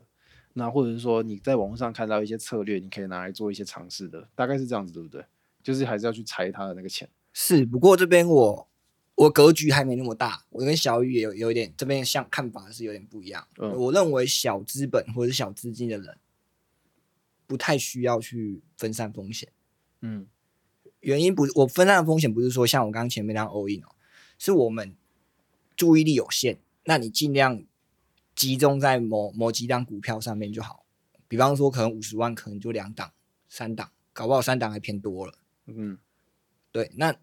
[0.58, 5.22] 那或者是说你在网络上看到一些策略，你可以拿来做一些尝试的，大概是这样子，对不对？
[5.62, 7.06] 就是还是要去裁他的那个钱。
[7.34, 8.68] 是，不过这边我
[9.16, 13.46] 我格局还没那么大，我跟小雨也有有一点这边像看法是有点不一样。
[13.58, 16.16] 嗯我认为小资本或者是小资金的人，
[17.46, 19.50] 不太需要去分散风险。
[20.00, 20.26] 嗯
[21.00, 23.94] 原因不，我分散的风险不是说像我刚刚前面那样 all in 哦，
[24.38, 24.96] 是我们
[25.76, 27.62] 注意力有限，那你尽量
[28.36, 30.84] 集中在某某几档股票上面就好。
[31.26, 33.12] 比方说，可能五十万，可能就两档、
[33.48, 35.34] 三档，搞不好三档还偏多了。
[35.66, 35.98] 嗯
[36.70, 37.16] 对，那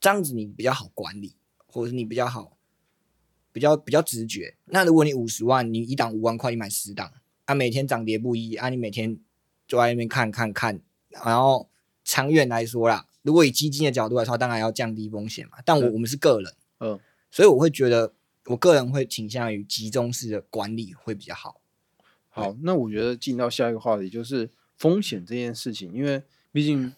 [0.00, 2.58] 这样子你比较好管理，或者是你比较好，
[3.52, 4.56] 比较比较直觉。
[4.66, 7.10] 那如果你五十万，你一档五万块，你买十档，
[7.44, 9.16] 啊，每天涨跌不一，啊，你每天
[9.66, 11.70] 就在那边看看看，然后
[12.04, 15.58] 长远来说啦，如果以基金的角度来说，当然要降低风险嘛。
[15.64, 17.00] 但我嗯我们是个人，嗯
[17.30, 18.12] 所以我会觉得，
[18.46, 21.60] 我个人会倾向于集中式的管理会比较好。
[22.28, 26.92] 好，那我觉得进到下一个话题就是风险这件事情，因为毕竟，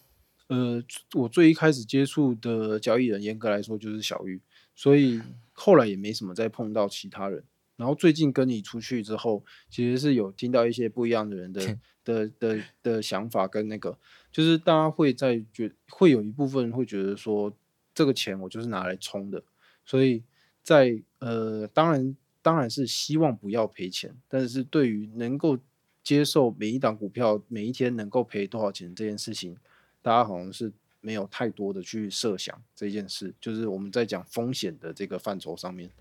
[0.47, 4.41] 呃，我最一开始接触的交易人，严格来说就是小玉，
[4.75, 7.43] 所以后来也没什么再碰到其他人。
[7.75, 13.99] 然后最近跟你出去之后，其实是有听到一些不一样的人的 的的的想法跟那个，
[14.31, 17.53] 就是大家会在觉会有一部分人会觉得说，
[17.93, 19.43] 这个钱我就是拿来充的，
[19.85, 20.23] 所以
[20.65, 25.59] 在呃，当然当然是希望不要赔钱，但是对于能够
[26.01, 29.55] 接受每一档股票每一天能够赔多少钱这件事情，
[30.01, 35.91] 大家好像是没有太多的去设想这件事，就是我们在讲风险的这个范畴上面，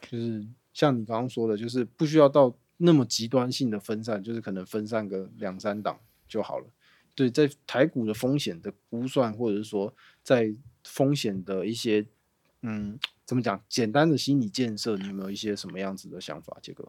[0.00, 6.66] 就是像你刚刚说的，就是不需要到那么极端性的分散，就是可能分散个两三档就好了。
[7.14, 12.06] 对，在台股的风险的估算，或者是说在风险的一些，
[12.62, 12.98] 嗯，
[13.32, 16.86] 怎么讲，简单的心理建设，你有没有一些什么样子的想法，杰哥？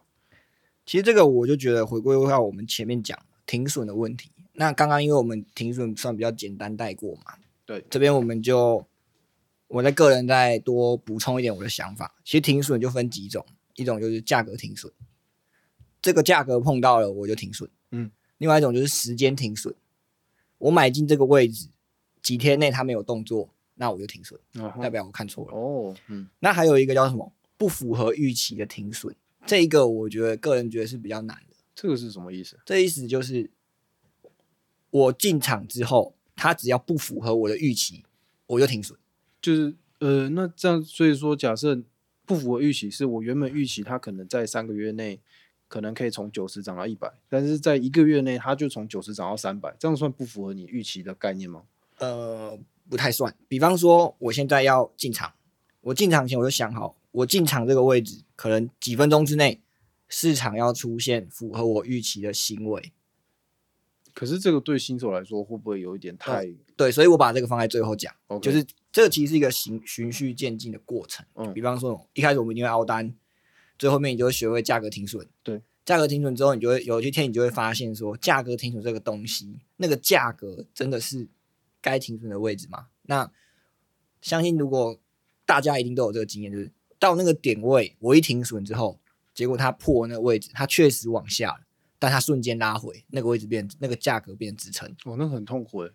[0.86, 4.30] 其实这个我就觉得回归到我们前面讲停损的问题。
[4.52, 8.86] 那刚刚因为我们停损算比较简单带过嘛，对，这边我们就
[9.70, 12.14] 我在个人再多补充一点我的想法。
[12.26, 13.46] 其实停损就分几种，
[13.78, 14.92] 一种就是价格停损，
[16.02, 19.74] 这个价格碰到了我就停损，嗯，另外一种就是时间停损，
[20.58, 21.70] 我买进这个位置
[22.22, 24.40] 几天内它没有动作，那我就停损，
[24.82, 25.58] 代表我看错了。
[25.58, 29.16] 哦，嗯，那还有一个叫什么不符合预期的停损。
[29.46, 31.56] 这一个我觉得个人觉得是比较难的。
[31.76, 32.60] 这个是什么意思？
[32.66, 33.50] 这意思就是
[34.90, 38.04] 我进场之后，它只要不符合我的预期，
[38.46, 38.98] 我就停损。
[39.42, 41.82] 就是呃，那这样，所以说假设
[42.26, 45.20] 不符合预期，是我原本预期它可能在三个月内
[45.68, 51.64] 可能可以从九十涨到一百，但是在一个月内它就从九十涨到三百，这样算不符合你预期的概念吗？
[51.98, 52.58] 呃，
[52.90, 53.36] 不太算。
[53.48, 55.34] 比方说，我现在要进场，
[55.82, 56.98] 我进场前我就想好。
[57.12, 59.62] 我进场这个位置，可能几分钟之内，
[60.08, 62.92] 市场要出现符合我预期的行为。
[64.16, 66.48] 可是这个对新手来说，会不会有一点太……
[66.76, 71.24] 对，所以我把这个放在最后讲，就是这个其实是一个循循序渐进的过程。
[71.36, 73.14] 嗯，比方说，一开始我们一定会凹单，
[73.78, 75.28] 最后面你就会学会价格停损。
[75.44, 81.28] 对，价格停损之后，你就会有一天你就会发现说，价格停损这个东西，那个价格真的是
[81.84, 82.88] 该停损的位置嘛？
[83.04, 83.32] 那
[84.22, 85.00] 相信如果
[85.46, 86.72] 大家一定都有这个经验，就是。
[87.00, 88.98] 到那个点位，我一停损之后，
[89.34, 91.66] 结果它破那个位置，它确实往下了，
[92.00, 94.90] 但它瞬间拉回那个位置变，那个价格变支撑。
[95.04, 95.92] 哦，那很痛苦诶，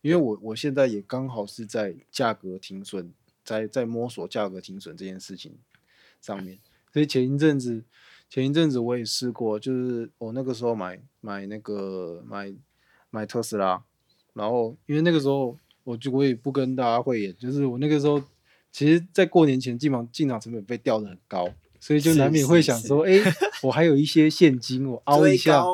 [0.00, 3.12] 因为我我现在也刚好是在价格停损，
[3.44, 5.58] 在在摸索价格停损这件事情
[6.22, 6.58] 上面。
[6.94, 7.84] 所以前一阵子，
[8.30, 12.54] 前一阵子我也试过，就是我那个时候买买那个买
[13.10, 13.84] 买特斯拉，
[14.38, 18.22] 然后因为那个时候我就我也不跟大家会演，就是我那个时候。
[18.70, 21.48] 其实，在过年前进场进场成本被调的很高，
[21.80, 23.18] 所以就难免会想说：“哎，
[23.64, 25.64] 我还有一些现金，我凹一下，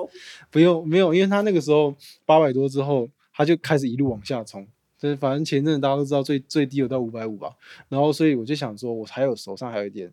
[0.49, 4.67] 不用没有，因为他那个时候八百多之后，他就开始一路往下冲。
[4.97, 7.57] 就是反正前阵大家都知道最最低有到五百五吧，
[7.89, 10.11] 然后所以我就想说，我还有手上还有一点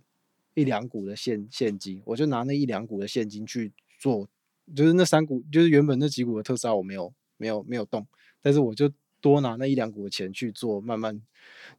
[0.55, 4.27] 一两股的现现金，我就拿那一两股的现金去做，
[4.75, 8.05] 就是那三股，就是原本那几股的特斯拉我没有没有没有动，
[8.41, 11.21] 但是我就多拿那一两股的钱去做，慢慢。”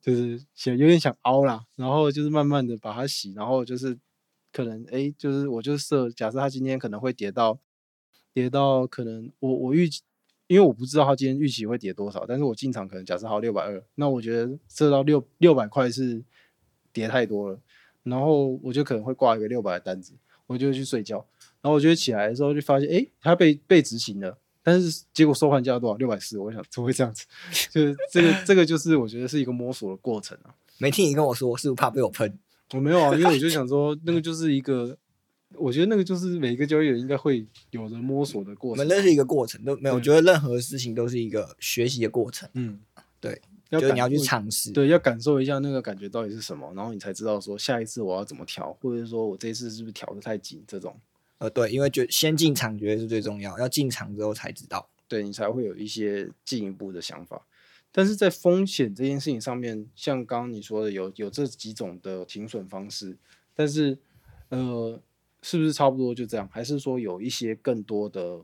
[0.00, 3.96] 就是想有点想凹啦，然后就是慢慢的把它洗，然后就是
[4.52, 7.56] 可能哎，就是我就设假设它今天可能会跌到
[8.34, 9.88] 跌到可能我我预
[10.48, 16.24] 因为我不知道它今天预期会跌多少，但是我进场可能假设好六百二，那我觉得设到六六百块是
[16.92, 17.60] 跌太多了，
[18.02, 20.14] 然后我就可能会挂一个六百的单子，
[20.48, 21.24] 我就去睡觉，
[21.60, 24.38] 然后我就起来的时候就发现哎，它被被执行了。
[24.62, 25.96] 但是结果收盘价多少？
[25.96, 26.38] 六百四。
[26.38, 27.24] 我想怎么会这样子？
[27.70, 30.54] 就是这个，这个就是我觉得是一个摸索的过程啊。
[30.78, 32.38] 没听你跟我说，是不是怕被我喷？
[32.72, 34.96] 我没有啊，因为我就想说，那个就是一个，
[35.56, 38.82] 我觉得那个就是每一个交易人应该会有的摸索的过程。
[38.82, 39.94] 我们那是一个过程，都没有。
[39.94, 42.48] 我觉得任何事情都是一个学习的过程。
[42.54, 42.80] 嗯，
[43.20, 50.96] 对，就是你要去尝试，对，要感受一下那个感觉到底是什么，然后你才知道说下一次我要怎么调，或者说我这一次是不是调的太紧这种。
[51.42, 57.44] 呃，对，因为就先进场觉得是最重要，要进场之后才知道，对你才会有一些进一步的想法。
[57.90, 63.18] 但是在风险这件事情上面，像刚刚你说的，有有这几种的停损方式，
[63.56, 63.98] 但是
[64.50, 65.02] 呃，
[65.42, 66.48] 是不是差不多就这样？
[66.52, 68.42] 还是说有一些更多的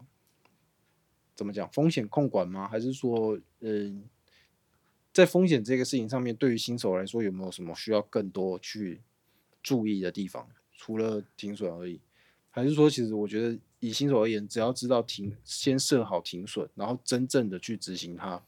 [1.37, 2.67] 怎么讲风险控管吗？
[2.67, 4.03] 还是说，嗯，
[5.13, 9.03] 在风险这个事情上面，对于新手来说，有没有什么需要更多去
[9.63, 10.49] 注意的地方？
[10.77, 12.01] 除了停损而已？
[12.59, 18.43] 还是说，其实我觉得以新手而言，只要知道停，先设好停损，然后真正的去执行它，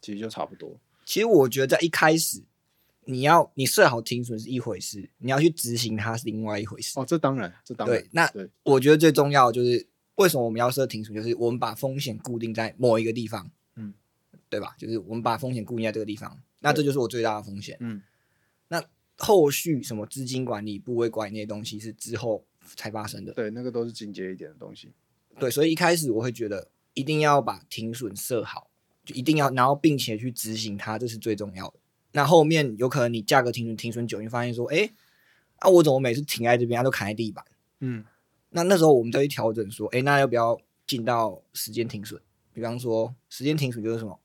[0.00, 0.74] 其实就差不多。
[1.04, 2.42] 其实我觉得在一开始，
[3.04, 6.98] 你要你设好停损是一回事，你要去执行它是另外一回事。
[6.98, 8.00] 哦，这当然，这当然。
[8.00, 13.92] 对，那对，我觉得最重要就是为什么我们要设停损，就是我们把风险固定在某一个地方，嗯，
[14.48, 14.74] 对吧？
[14.78, 17.76] 就是我们把风险固定在这个地方，那这就是我最大的风险。
[17.80, 18.00] 嗯，
[18.68, 18.82] 那
[19.18, 22.46] 后续什么资金管理、部位管理那些东西是之后。
[22.76, 24.92] 才发生的，对，那个都是进阶一点的东西。
[25.38, 28.68] 对，所以一开始我会觉得一定要把停损设好，
[29.04, 31.74] 就一定要，然后并且去执行它，这是最重要的。
[32.12, 34.90] 那后面有可能你价格停损停损久，你发现说，哎，
[35.56, 37.44] 啊，我怎么每次停在这边，它都砍在地板？
[37.80, 38.04] 嗯，
[38.50, 42.20] 那那时候我们再去调整，说，哎，那要不要进到时间停损？
[42.52, 44.20] 比方说时间停损就是什么？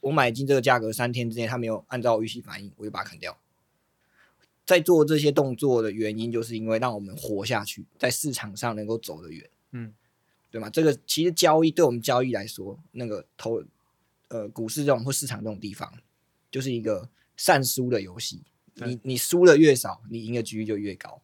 [0.00, 3.36] 我买进这个价格三天之内它没有按照预期反应，我就把它砍掉。
[4.66, 9.92] 在做这些动作的原因，就是因为让我们活下去，在市场上能够走得远，嗯，
[10.50, 10.70] 对吗？
[10.70, 13.62] 这个其实交易对我们交易来说，那个投
[14.28, 15.92] 呃股市这种或市场这种地方，
[16.50, 18.42] 就是一个善输的游戏。
[18.76, 21.22] 你你输的越少，你赢的几率就越高。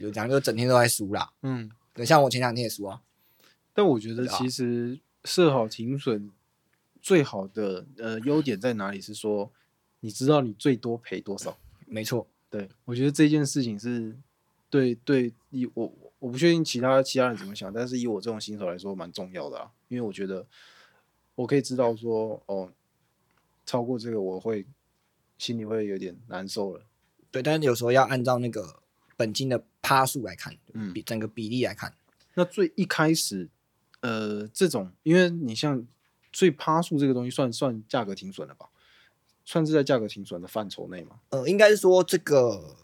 [0.00, 1.32] 就这样，就整天都在输啦。
[1.42, 3.00] 嗯，对，像我前两天也输啊。
[3.72, 6.30] 但我觉得其实设好停损
[7.00, 9.00] 最好的呃优点在哪里？
[9.00, 9.50] 是说
[10.00, 11.58] 你知道你最多赔多少。
[11.86, 14.16] 没错，对我觉得这件事情是
[14.70, 20.46] 对对以我我不确定其他其他人怎么想，但是以我这种新手来说蛮重要的啊，因为我觉得
[21.34, 22.72] 我可以知道说哦，
[23.64, 24.66] 超过这个我会
[25.38, 26.82] 心里会有点难受了。
[27.30, 28.80] 对，但是有时候要按照那个
[29.16, 31.94] 本金的趴数来看，嗯比整个比例来看。
[32.34, 33.48] 那最一开始，
[34.00, 35.86] 呃，这种因为你像
[36.32, 38.68] 最趴数这个东西算算价格停损了吧？
[39.46, 41.20] 算是在价格停损的范畴内吗？
[41.30, 42.76] 呃，应该是说这个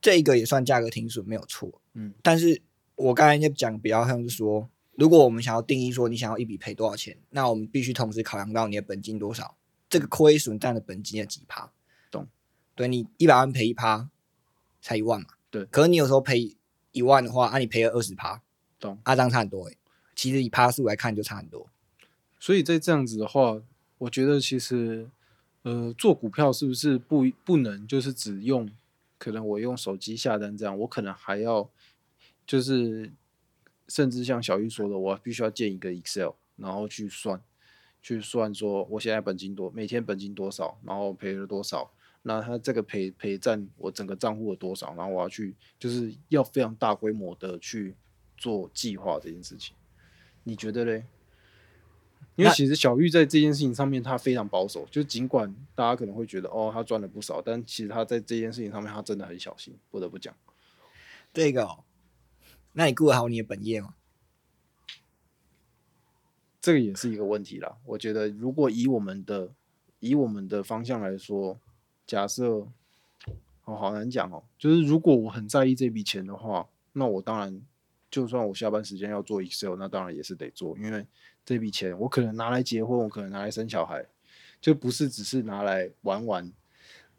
[0.00, 2.60] 这个也算价格停损没有错，嗯，但是
[2.96, 9.56] 我刚才就讲比较像是说，如果我们想要定义说你想要一笔赔多少钱，那我们必须同时考量到你的本金多少，
[9.88, 11.72] 这个亏损占的本金的几趴，
[12.10, 12.26] 懂？
[12.74, 14.10] 对你一百万赔一趴，
[14.82, 16.56] 才一万嘛，对可是你有时候赔
[16.90, 18.42] 一万的话，啊，你赔了二十趴，
[18.80, 18.98] 懂？
[19.04, 19.76] 啊，这样差很多诶、
[20.16, 21.70] 其实以趴数来看就差很多。
[22.40, 23.62] 所以在这样子的话，
[23.98, 25.08] 我觉得其实，
[25.66, 28.70] 呃，做股票是不是不不能就是只用，
[29.18, 31.68] 可能我用手机下单这样，我可能还要
[32.46, 33.10] 就是，
[33.88, 37.42] 甚至像小玉说的，我必须要建一个 Excel，然后去算，
[38.00, 41.90] 去算说我现在本金多，每天本金多少，然后赔了多少，
[42.22, 47.96] 那它这个赔赔占我整个账户的多少，然后我要去就是要非常大规模的去
[48.36, 49.74] 做计划这件事情，
[50.44, 51.04] 你觉得嘞？
[52.36, 54.86] 因为其实小玉在这件事情上面，他非常保守。
[54.90, 60.34] 就尽管大家可能会觉得，哦，他赚了不少，但其实他在这件事情上面，他真的很小心，不得不讲。
[61.32, 61.84] 这个、哦，
[62.72, 63.94] 那你顾得好你的本业吗？
[66.60, 67.76] 这个也是一个问题啦。
[67.84, 69.52] 我觉得，如果以我们的
[70.00, 71.58] 以我们的方向来说，
[72.06, 72.68] 假设
[73.64, 74.44] 哦，好难讲哦。
[74.58, 77.62] 就是如果我很在意这笔钱的话，那我当然，
[78.16, 81.06] 就算我下班时间要做 Excel，那当然也是得做，因为
[81.44, 84.06] 这笔钱我可能拿来结婚，我可能拿来生小孩，
[84.58, 86.50] 就不是只是拿来玩玩，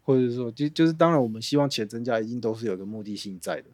[0.01, 3.65] 或者说就就是当然我们希望钱增加，一定都是有个目的性在的。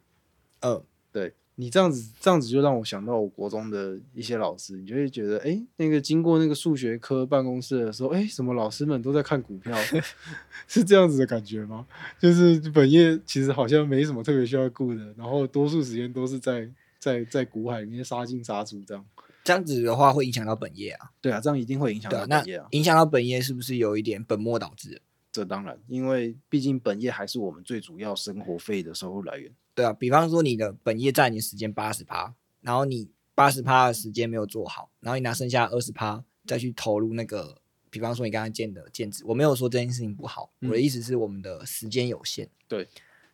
[0.60, 9.72] 嗯，对你这样子，这样子就让我想到我国中的一些老师，你就会觉得，哎、那个经过那个数学科办公室的时候，哎、什么老师们都在看股票，
[10.68, 11.86] 是这样子的感觉吗？
[12.18, 16.68] 就是本业其实好像没什么特别需要顾的，然后多数时间都是在
[17.04, 19.04] 在在股海里面杀进杀出这样。
[19.44, 21.10] 这样子的话会影响到本业啊。
[21.20, 22.66] 对啊，这样一定会影响到本业啊。
[22.70, 25.02] 影响到本业是不是有一点本末倒置？
[25.30, 29.52] 这当然，因为毕竟本业还是我们最主要生活费的收入来源。
[29.74, 37.58] 对啊，比方说你的本业占你时间八十趴，然后你八十趴的时间没有做好，然后你拿剩下二十趴再去投入那个，
[37.90, 42.48] 比方说你刚刚建的建制，我没有说这件事情不好，嗯我的意思是我们的时间有限。
[42.66, 42.88] 对，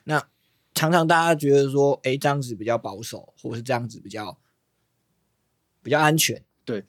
[0.04, 0.20] 那
[0.80, 4.38] 常常大家觉得说，哎，这样子比较保守，或者是这样子比较
[5.82, 6.42] 比较安全。
[6.64, 6.86] 对，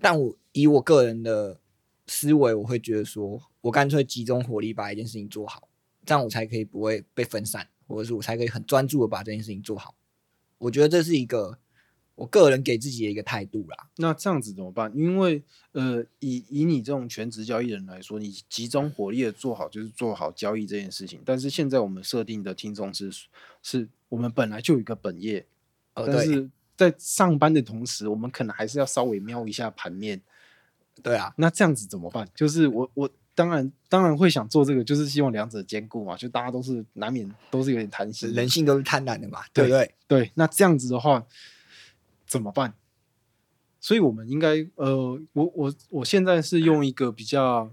[0.00, 1.60] 但我以我个人的
[2.06, 5.68] 思维，我会觉得说，我干脆集中火力把一件事情做好，
[6.06, 9.94] 这样我才可以不会被分散，或者是我才可以很专注的把这件事情做好。
[10.56, 11.58] 我觉得这是一个
[12.16, 13.88] 我个人给自己的一个态度啦。
[13.96, 14.90] 那这样子怎么办？
[14.96, 15.40] 因为
[15.72, 21.20] 呃，以以你这种全职交易人来说，你集中火力的做好就是做好交易这件事情。
[21.24, 23.12] 但是现在我们设定的听众是，
[23.62, 25.46] 是我们本来就有一个本业，
[25.94, 30.20] 呃，但是在上班的同时，我们可能还是要稍微瞄一下盘面。
[31.02, 32.26] 对啊，那这样子怎么办？
[32.34, 39.94] 就是我我当然当然会想做这个，就是希望两者兼顾嘛，就大家都是难免都是有点贪心，人性都是贪婪的嘛，对不对？
[40.08, 41.22] 对，那这样子的话
[42.26, 42.74] 怎么办？
[43.78, 47.72] 所以我们应该，呃，我我我现在是用一个比较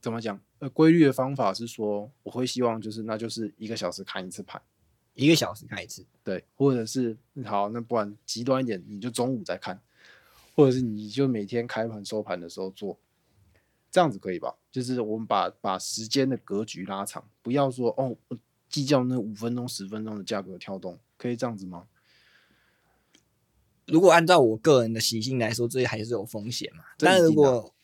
[0.00, 4.62] 怎么讲，呃，规律的方法是说，我会希望就是那就是一个小时看一次盘，
[5.12, 9.78] 一个小时看一次，对，或者是好，那不然极端一点，你就中午再看，
[10.54, 12.98] 或者是你就每天开盘收盘的时候做，
[13.90, 14.54] 这样子可以吧？
[14.70, 18.38] 就是我们把把时间的格局拉长，不要说哦，我
[18.70, 21.86] 计较那五分钟、十分钟的价格跳动，可以这样子吗？
[23.86, 26.84] 如果按照我个人的习性来说，这还是有风险嘛。
[26.98, 27.74] 但如果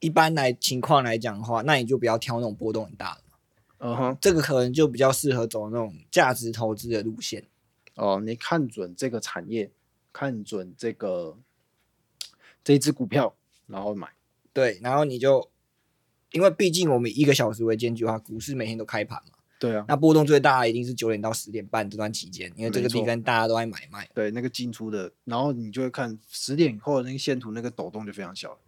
[0.00, 3.36] 一般来情况来讲的话，那你就不要挑那种波动很大的嘛。
[3.78, 7.44] 嗯哼，这个可能就比较适合走那种价值投资的路线。
[7.94, 9.70] 哦，你看准这个产业，
[10.12, 11.36] 看准这个
[12.64, 13.34] 这一只股票，
[13.66, 14.08] 然后买。
[14.52, 15.50] 对，然后你就
[16.30, 24.08] 因为毕竟我们以一个小时为间距的话，股市每天都开盘嘛，对啊，那波动最大的一定是九点到十点半这段期间，因为这个地方大家都在买卖。
[24.12, 28.58] 对那个进出的，然后你就会看十点以后的那个线图，那个抖动就非常小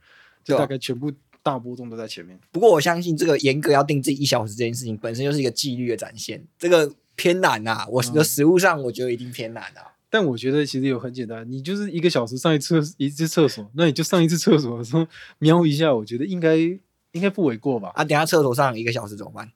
[0.44, 1.10] 就大概全部
[1.42, 2.38] 大波动都在前面。
[2.52, 9.98] 不过我相信这个严格要定自己一小时这件事情本身就是一个纪律的展现，这个偏难呐、我的嗯实物上我觉得一定偏难啊。
[10.08, 15.04] 但我觉得其实有很简单，你就是一个小时上一次一次厕所，那你就上一次厕所的时候
[15.40, 17.90] 瞄一下，我觉得应该应该不为过吧？
[17.96, 19.50] 啊，等下厕所上一个小时怎么办？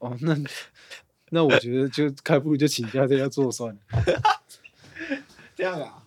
[0.00, 0.36] 哦，那
[1.30, 3.80] 那我觉得就还不如就请假在家做算了。
[5.54, 6.02] 这样啊？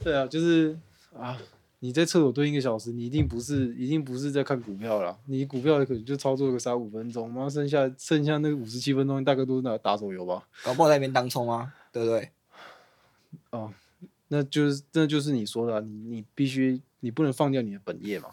[0.00, 0.78] 对啊，就是
[1.16, 1.38] 啊，
[1.78, 10.46] 你在厕所蹲一个小时，你一定不是一定不是在看股票啦，你股票可能就操作个三五分钟，然后剩下剩下那个五十七分钟大概都是拿打手游吧？
[10.62, 12.30] 搞不好在那边当冲啊，对不对？
[13.50, 13.72] 哦，
[14.28, 18.30] 那就是那就是你说的啊、你你必须你不能放掉你的本业嘛。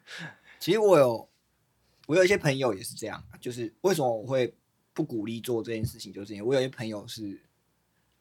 [0.60, 1.26] 其实我有
[2.10, 4.52] 我有一些朋友也是这样，就是为什么我会
[4.92, 7.40] 不鼓励做这件事情，就是因为我有一些朋友是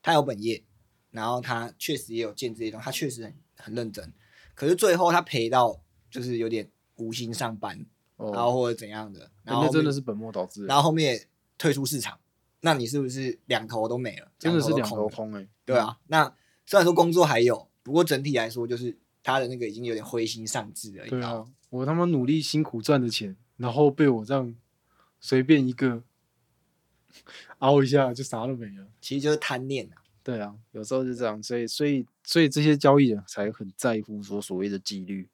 [0.04, 0.64] 他有本业，
[1.10, 4.14] 然后他确实也有建这些东西，他确实很很认真，
[4.54, 5.82] 可是最后他赔到
[6.12, 7.84] 就是有点无心上班，
[8.18, 11.28] 哦，然后或者怎样的，然后那真的是本末倒置，然后后面也
[11.58, 12.20] 退出市场，
[12.62, 14.32] 那你是不是两头都没了？
[14.38, 16.32] 真的是两头空哎、对啊，那
[16.68, 21.06] 虽然说工作还有，不过整体来说就是他的那个已经有点灰心丧志了。
[21.06, 24.56] 你对啊，我他妈努力辛苦赚的钱，然后被我这样
[25.20, 26.02] 随便一个
[27.60, 28.88] 凹一下就啥都没了。
[29.00, 30.02] 其实就是贪念啊。
[30.24, 35.28] 对啊，有时候是这样，所以所以所以这些交易人才很在乎说所谓的纪律，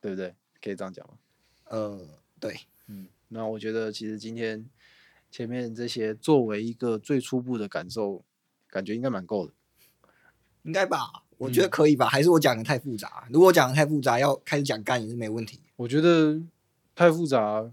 [0.00, 0.34] 对不对？
[0.60, 1.14] 可以这样讲吗？
[1.64, 2.08] 呃，
[2.40, 4.68] 对，嗯，那我觉得其实今天
[5.30, 8.24] 前面这些作为一个最初步的感受，
[8.68, 9.52] 感觉应该蛮够的。
[10.64, 11.24] 应该吧？
[11.36, 12.08] 我觉得可以吧？
[12.08, 13.28] 还是我讲的太复杂？
[13.30, 15.60] 如果讲的太复杂，要开始讲干也是没问题。
[15.76, 16.42] 我觉得
[16.98, 17.70] 太复杂，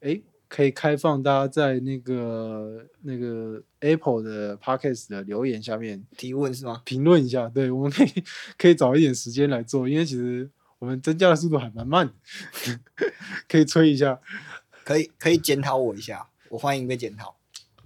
[0.00, 6.82] 诶，可以开放大家在那个那个 Apple 的 Podcast 的留言下面提问是吗？
[6.84, 8.08] 评论一下，对，我们可以
[8.58, 10.50] 可以找一点时间来做，因为其实
[10.80, 12.12] 我们增加的速度还蛮慢，
[13.48, 14.20] 可以催一下
[14.84, 17.36] 可以，可以检讨我一下，我欢迎被检讨。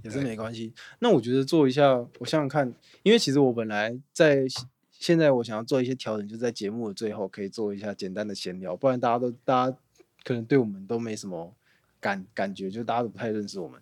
[0.02, 0.72] 也是没关系。
[1.00, 2.72] 那我觉得做一下，我想想看，
[3.02, 4.46] 因为其实我本来在
[4.90, 9.76] 现在我想要做一些调整，就是在节目的最后可以做一下简单的闲聊，不然大家都大家
[10.24, 11.54] 可能对我们都没什么
[12.00, 13.80] 感感觉，就大家都不太认识我们。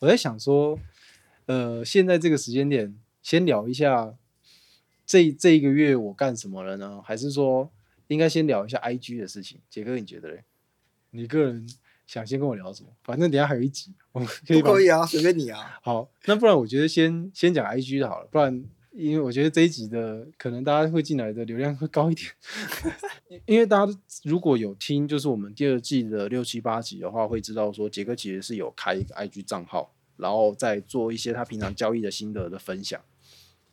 [0.00, 0.78] 我在想说，
[1.46, 4.14] 呃，现在这个时间点，先聊一下
[5.04, 7.02] 这这一个月我干什么了呢？
[7.02, 7.72] 还是说
[8.06, 9.60] 应该先聊一下 IG 的事情？
[9.68, 10.44] 杰哥，你觉得嘞？
[11.10, 11.66] 你个人
[12.06, 12.90] 想先跟我聊什么？
[13.02, 15.78] 反正等下还有一集，我们可以可以啊，随便你啊。
[15.82, 22.30] 好，那不然我觉得先先讲 IG 的好了，不然因为我觉得这一集的可能大家会进来的流量会高一点，
[23.46, 33.00] 因为大家如果有听就是我们第二季的六七八集的话，会知道说杰哥其实是有开一个 IG 账号，然后再做一些他平常交易的心得的分享。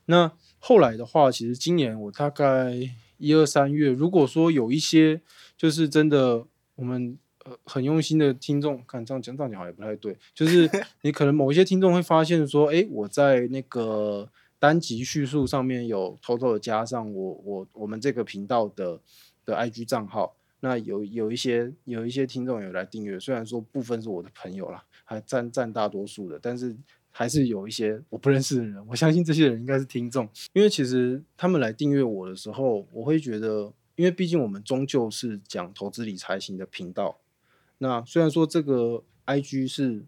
[0.06, 2.74] 那后来的话，其实今年我大概
[3.18, 5.22] 一二三月，如果说有一些
[5.58, 6.46] 就是真的
[6.76, 10.70] 我们呃很用心的听众，看这样讲这样讲好像也不太对，就是
[11.02, 14.30] 你可能某一些听众会发现说，诶，我在那个
[14.66, 19.00] 单集叙述上面有偷偷的加上我我我们这个频道的
[19.46, 20.36] 的 IG 账号。
[20.62, 26.76] 那有有一些有一些听众有来订阅，虽然说部分是我的朋友啦，还占占大多数的，但是
[27.12, 28.84] 还是有一些我不认识的人。
[28.88, 37.20] 我相信这些人应该是听众，因为其实他们来订阅我的时候，我会觉得，因为毕竟我们终究是讲投资理财型的频道。
[37.78, 40.04] 那虽然说这个 IG 是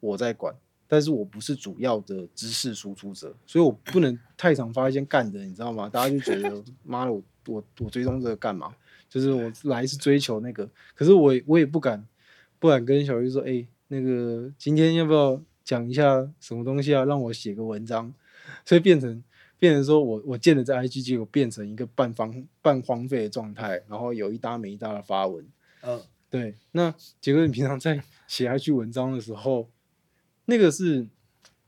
[0.00, 0.56] 我在管，
[0.92, 5.88] 但是我不是主要的知识输出者，所以我不能 太常发一些干的，你知道吗？
[5.88, 8.74] 大家就觉得妈的，我我我追踪这个干嘛？
[9.08, 12.06] 就是我来是追求那个，可是我我也不敢
[12.58, 17.06] 不敢跟小玉说，哎、那个今天要不要讲一下什么东西啊？
[17.06, 18.12] 让我写个文章，
[18.66, 19.24] 所以变成
[19.58, 25.42] 变成说我我建的这 IG 结果变成一个半荒半荒废的状态，然后有一搭没一搭的发文。
[25.80, 29.70] 嗯，对，那杰哥，你平常在写 IG 文章的时候，
[30.46, 31.06] 那个是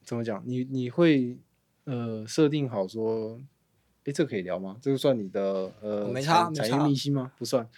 [0.03, 0.43] 怎么讲？
[0.47, 1.37] 你你会
[1.85, 3.41] 呃设定好说，
[4.05, 4.77] 诶，这个可以聊吗？
[4.83, 7.33] 这个算你的呃没差产产业秘辛吗？
[7.39, 7.69] 不算。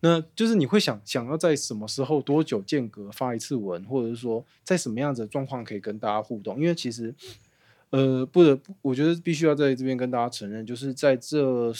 [0.00, 6.60] 那就是你会想想要在什么时候多久间隔发一次文，或者是说在什么样子的状况可以跟大家互动？
[6.60, 7.12] 因为其实
[7.90, 11.72] 呃不得不，我觉得必须要在这边跟大家承认，就是在这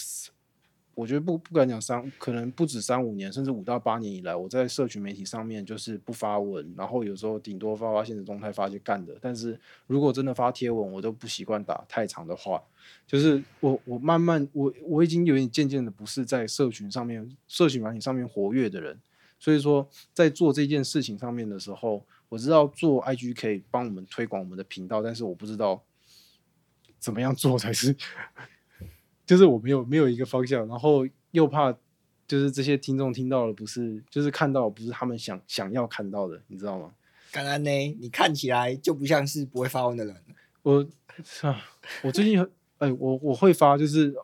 [0.98, 9.16] 我觉得不不敢讲三，可能不止三五年，甚至五到八年以来，我在社群媒体上面就是不发文，然后有时候顶多发发现实动态发些干的。
[9.20, 12.60] 但是如果真的发贴文，我都不习惯打太长的话，
[13.06, 18.98] 就是我我慢慢我我已经有点渐渐的不是在社群上面、社群媒体上面活跃的人，
[19.38, 25.80] 所以说在做这件事情上面的时候，我知道做 IG 可以帮我们推广我们的频道，但是我不知道
[26.98, 27.94] 怎么样做才是。
[29.28, 31.70] 就是我没有没有一个方向，然后又怕
[32.26, 36.90] 就是这些听众听到了不是，就是看到不是他们想想要看到的，你知道吗？
[37.30, 37.70] 刚刚呢，
[38.00, 40.16] 你看起来就不像是不会发文的人。
[40.62, 40.82] 我
[41.42, 41.60] 啊，
[42.02, 42.40] 我最近
[42.78, 44.14] 哎，我我会发，就是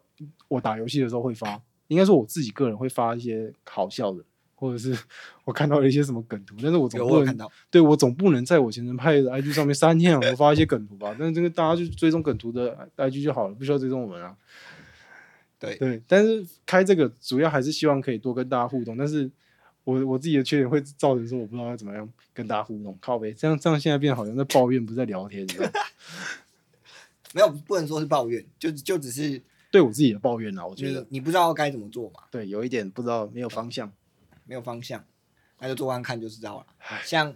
[0.49, 4.25] 我打游戏的时候会发，应该说我自己个人会发一些好笑的，
[4.55, 4.97] 或者是
[5.45, 7.39] 我看到了一些什么梗图，但是我总不能
[7.71, 11.15] 对我总不能在我前程派的 IG 上面三天两头发一些梗图吧？
[11.19, 14.35] 但是这个大家就追踪梗图的 IG 就好了，不需要追踪我们啊。
[15.59, 19.31] 对对，但是开这个主要还是希望可以多跟大家互动，但是
[19.85, 25.71] 我我自己的缺点会造成说我不知道要怎么样跟大家互动，靠呗，这样这样现在变好像在抱怨，不是在聊天，你知道
[27.35, 29.41] 没有，不能说是抱怨，就就只是
[29.71, 30.67] 对我自己的抱怨啊。
[30.67, 33.93] 我觉得你不知道该怎么做嘛，对，有一点不知道，没有方向，
[34.45, 35.05] 没有方向，
[35.59, 36.67] 那就做完看就知道了。
[37.05, 37.35] 像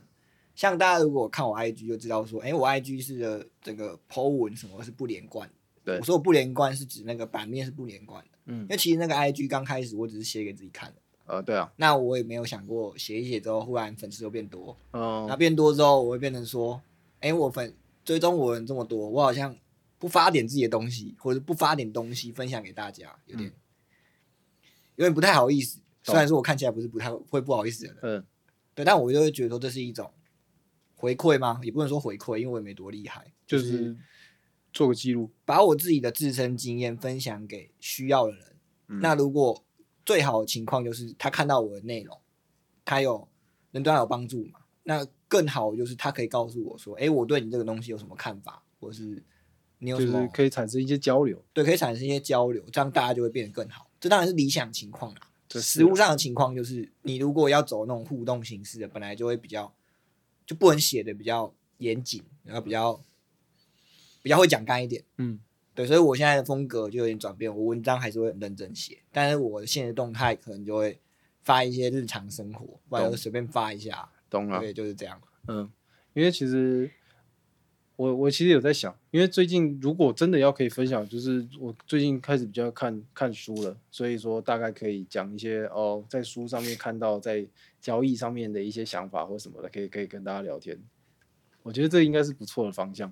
[0.55, 5.51] 像大家如果看我 IG 就知道说，哎，我 IG 是的这个 po 文什么是不连贯。
[5.97, 16.81] 我说我不连贯是指那个版面是不连贯的，嗯，因为其实那个 I G 刚开始我只是写给自己看的，呃，对啊，那我也没有想过写一写之后忽然粉丝又变多，哦，那变多之后我会变成说，
[17.21, 17.75] 哎，我粉
[18.05, 19.57] 追踪我人这么多，我好像
[19.99, 23.53] 不发点自己的东西，或者不发点东西分享给大家，有点
[24.97, 25.81] 有点不太好意思。
[26.03, 28.25] 虽然说我看起来不是不太会不好意思的人，嗯，
[28.75, 30.11] 对，但我就会觉得说这是一种
[30.95, 31.61] 回馈吗？
[31.63, 33.97] 也不能说回馈，因为我也没多厉害，就是。
[34.79, 38.55] 做个记录，把我自己的自身经验分享给需要的人。
[39.01, 39.65] 那如果
[40.07, 42.17] 最好的情况就是他看到我的内容，
[42.85, 43.27] 他有
[43.73, 44.61] 能对他有帮助嘛？
[44.85, 49.21] 那更好就是他可以告诉我说：“哎，我对你这个东西有什么看法，或是
[49.79, 53.91] 你有什么可以产生一些交流？”对，可以产生一些交流，这样大家就会变得更好。
[53.99, 55.23] 这当然是理想情况啦。
[55.61, 59.75] 实物上的情况就是，你如果要走那种互动形式的，本来就会比较
[60.47, 63.03] 就不能写的比较严谨，然后比较。
[64.29, 65.41] 比较会讲干一点，嗯，
[65.75, 71.01] 对，所以我现在的风格就有点转变，我文章还是会很认真写，但是我的现实动态可能就会
[71.41, 75.73] 发一些日常生活，不然就随便发一下，懂了，对，就是这样，嗯，
[76.13, 76.91] 因为其实
[77.97, 87.47] 我我其实有在想，因为最近如果真的要可以分享，就是我最近开始比较看看书了，所以说大概可以讲一些哦，在书上面看到在
[87.81, 90.79] 交易上面的一些想法或什么的，可以可以跟大家聊天，
[91.63, 93.11] 我觉得这应该是不错的方向。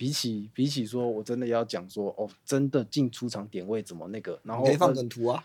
[0.00, 5.44] 比起比起说，我真的要讲说哦，真的进出场点位怎么那个，然后可以放梗图啊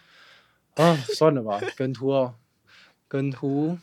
[0.76, 2.36] 啊，算了吧，梗图哦，
[3.10, 3.78] 梗图，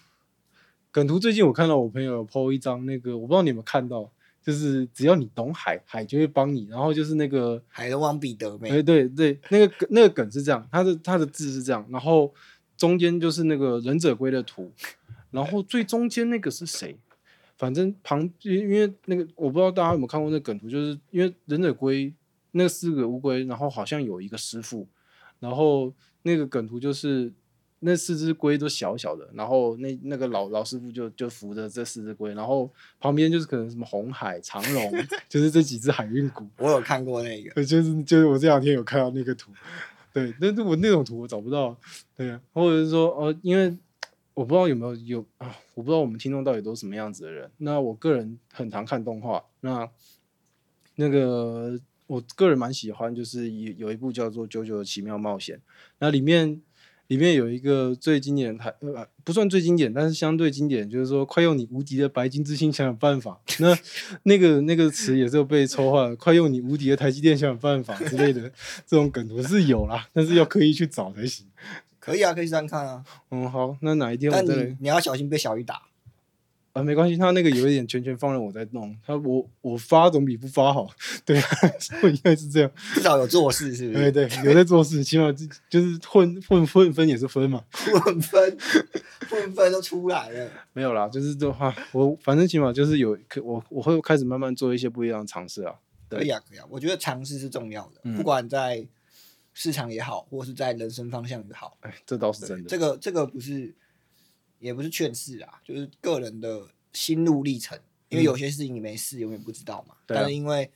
[0.90, 1.18] 梗图。
[1.18, 4.10] 最近我看到我朋友 PO 一张那个，我不知道你有没有看到，
[4.42, 6.66] 就是只要你懂海，海就会帮你。
[6.70, 12.32] 然后就是那个海龙王彼得，哎对对，那个那个梗是这样，他的他的字是这样，然后
[12.78, 14.72] 中间就是那个忍者龟的图，
[15.32, 16.96] 然后最中间那个是谁？
[17.62, 22.12] 反正旁因因为那个我不知道大家有没有看过那梗图，就是因为忍者龟
[22.50, 24.84] 那四个乌龟，然后好像有一个师傅，
[25.38, 27.32] 然后那个梗图就是
[27.78, 34.92] 那四只龟都小小的，然后那那个老老师傅就就扶着这四只龟，然后旁边就是可能什么红海、长龙，
[35.30, 36.44] 就是这几只海运股。
[36.58, 39.52] 我有看过那个，就是就是我这两天有看到那个图，
[40.12, 41.78] 对，但是我那种图我找不到，
[42.16, 43.72] 对，或者是说哦，因为。
[44.34, 47.50] 我不知道有没有有啊，我不知道我们听众到底都是什么样子的人。
[47.58, 49.88] 那我个人很常看动画，那
[50.96, 55.56] 那个我个人蛮喜欢，就是有有一部叫做《九九的奇妙冒险》，
[55.98, 56.60] 那里面
[57.08, 63.38] 里面有一个最经典的台，呃，不算最经典，但是相对经典，就是说快用你无敌的白金之星想想办法。
[63.60, 63.76] 那
[64.24, 68.50] 那个那个词也是有被抽换，快用你无敌的台积电想想办法之类的
[68.86, 71.46] 这种梗图是有啦，但是要刻意去找才行。
[72.04, 73.04] 可以啊，可以这样看啊。
[73.30, 75.82] 嗯，好，那哪一天我你你要小心被小鱼打。
[76.72, 80.88] 啊，没关系，他那个有一点全权放任我在弄，他我我发总比不发好，
[81.24, 81.36] 对，
[82.10, 82.70] 应该是这样。
[82.94, 84.10] 至少有做事，是不是？
[84.10, 85.30] 对对，有在做事， 起码
[85.70, 87.62] 就是混混混分也是分嘛。
[87.70, 88.58] 混分，
[89.30, 90.50] 混分都出来了。
[90.72, 95.74] 没有啦，就是这话，我反正起码就是有，可我我会开始慢慢做一些不一样的尝试啊。
[96.08, 98.88] 可以啊，可以啊，我觉得尝试是重要的，不管在。
[99.54, 102.68] 市场也好，或是在人生方向也好，哎，这倒是真的。
[102.68, 103.74] 这个这个不是，
[104.58, 107.78] 也不是劝世啊，就是个人的心路历程。
[108.08, 109.96] 因为有些事情你没试，永远不知道嘛。
[110.04, 110.70] 但是因为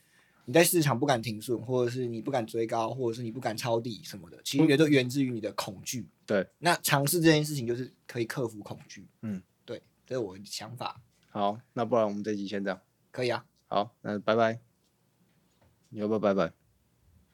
[0.45, 6.07] 你在市场不敢停损，或者是你不敢追高，或者是你不敢抄底什么的，其实也都源自于你的恐惧。
[6.25, 9.07] 对，那尝试这件事情就是可以克服恐惧。
[9.21, 10.99] 嗯，对，这是我的想法。
[11.29, 12.81] 好，那不然我们这集先这样。
[13.11, 13.45] 可以啊。
[13.67, 14.59] 好，那拜拜。
[15.89, 16.51] 你要不要拜拜？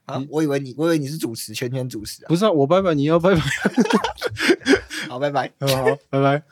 [0.05, 2.27] 啊，我以为你，我以为你是主持，全权主持啊。
[2.27, 3.41] 不是啊，我拜拜，你要拜拜。
[5.07, 5.51] 好，拜拜。
[5.61, 5.67] 好，
[6.09, 6.43] 拜拜。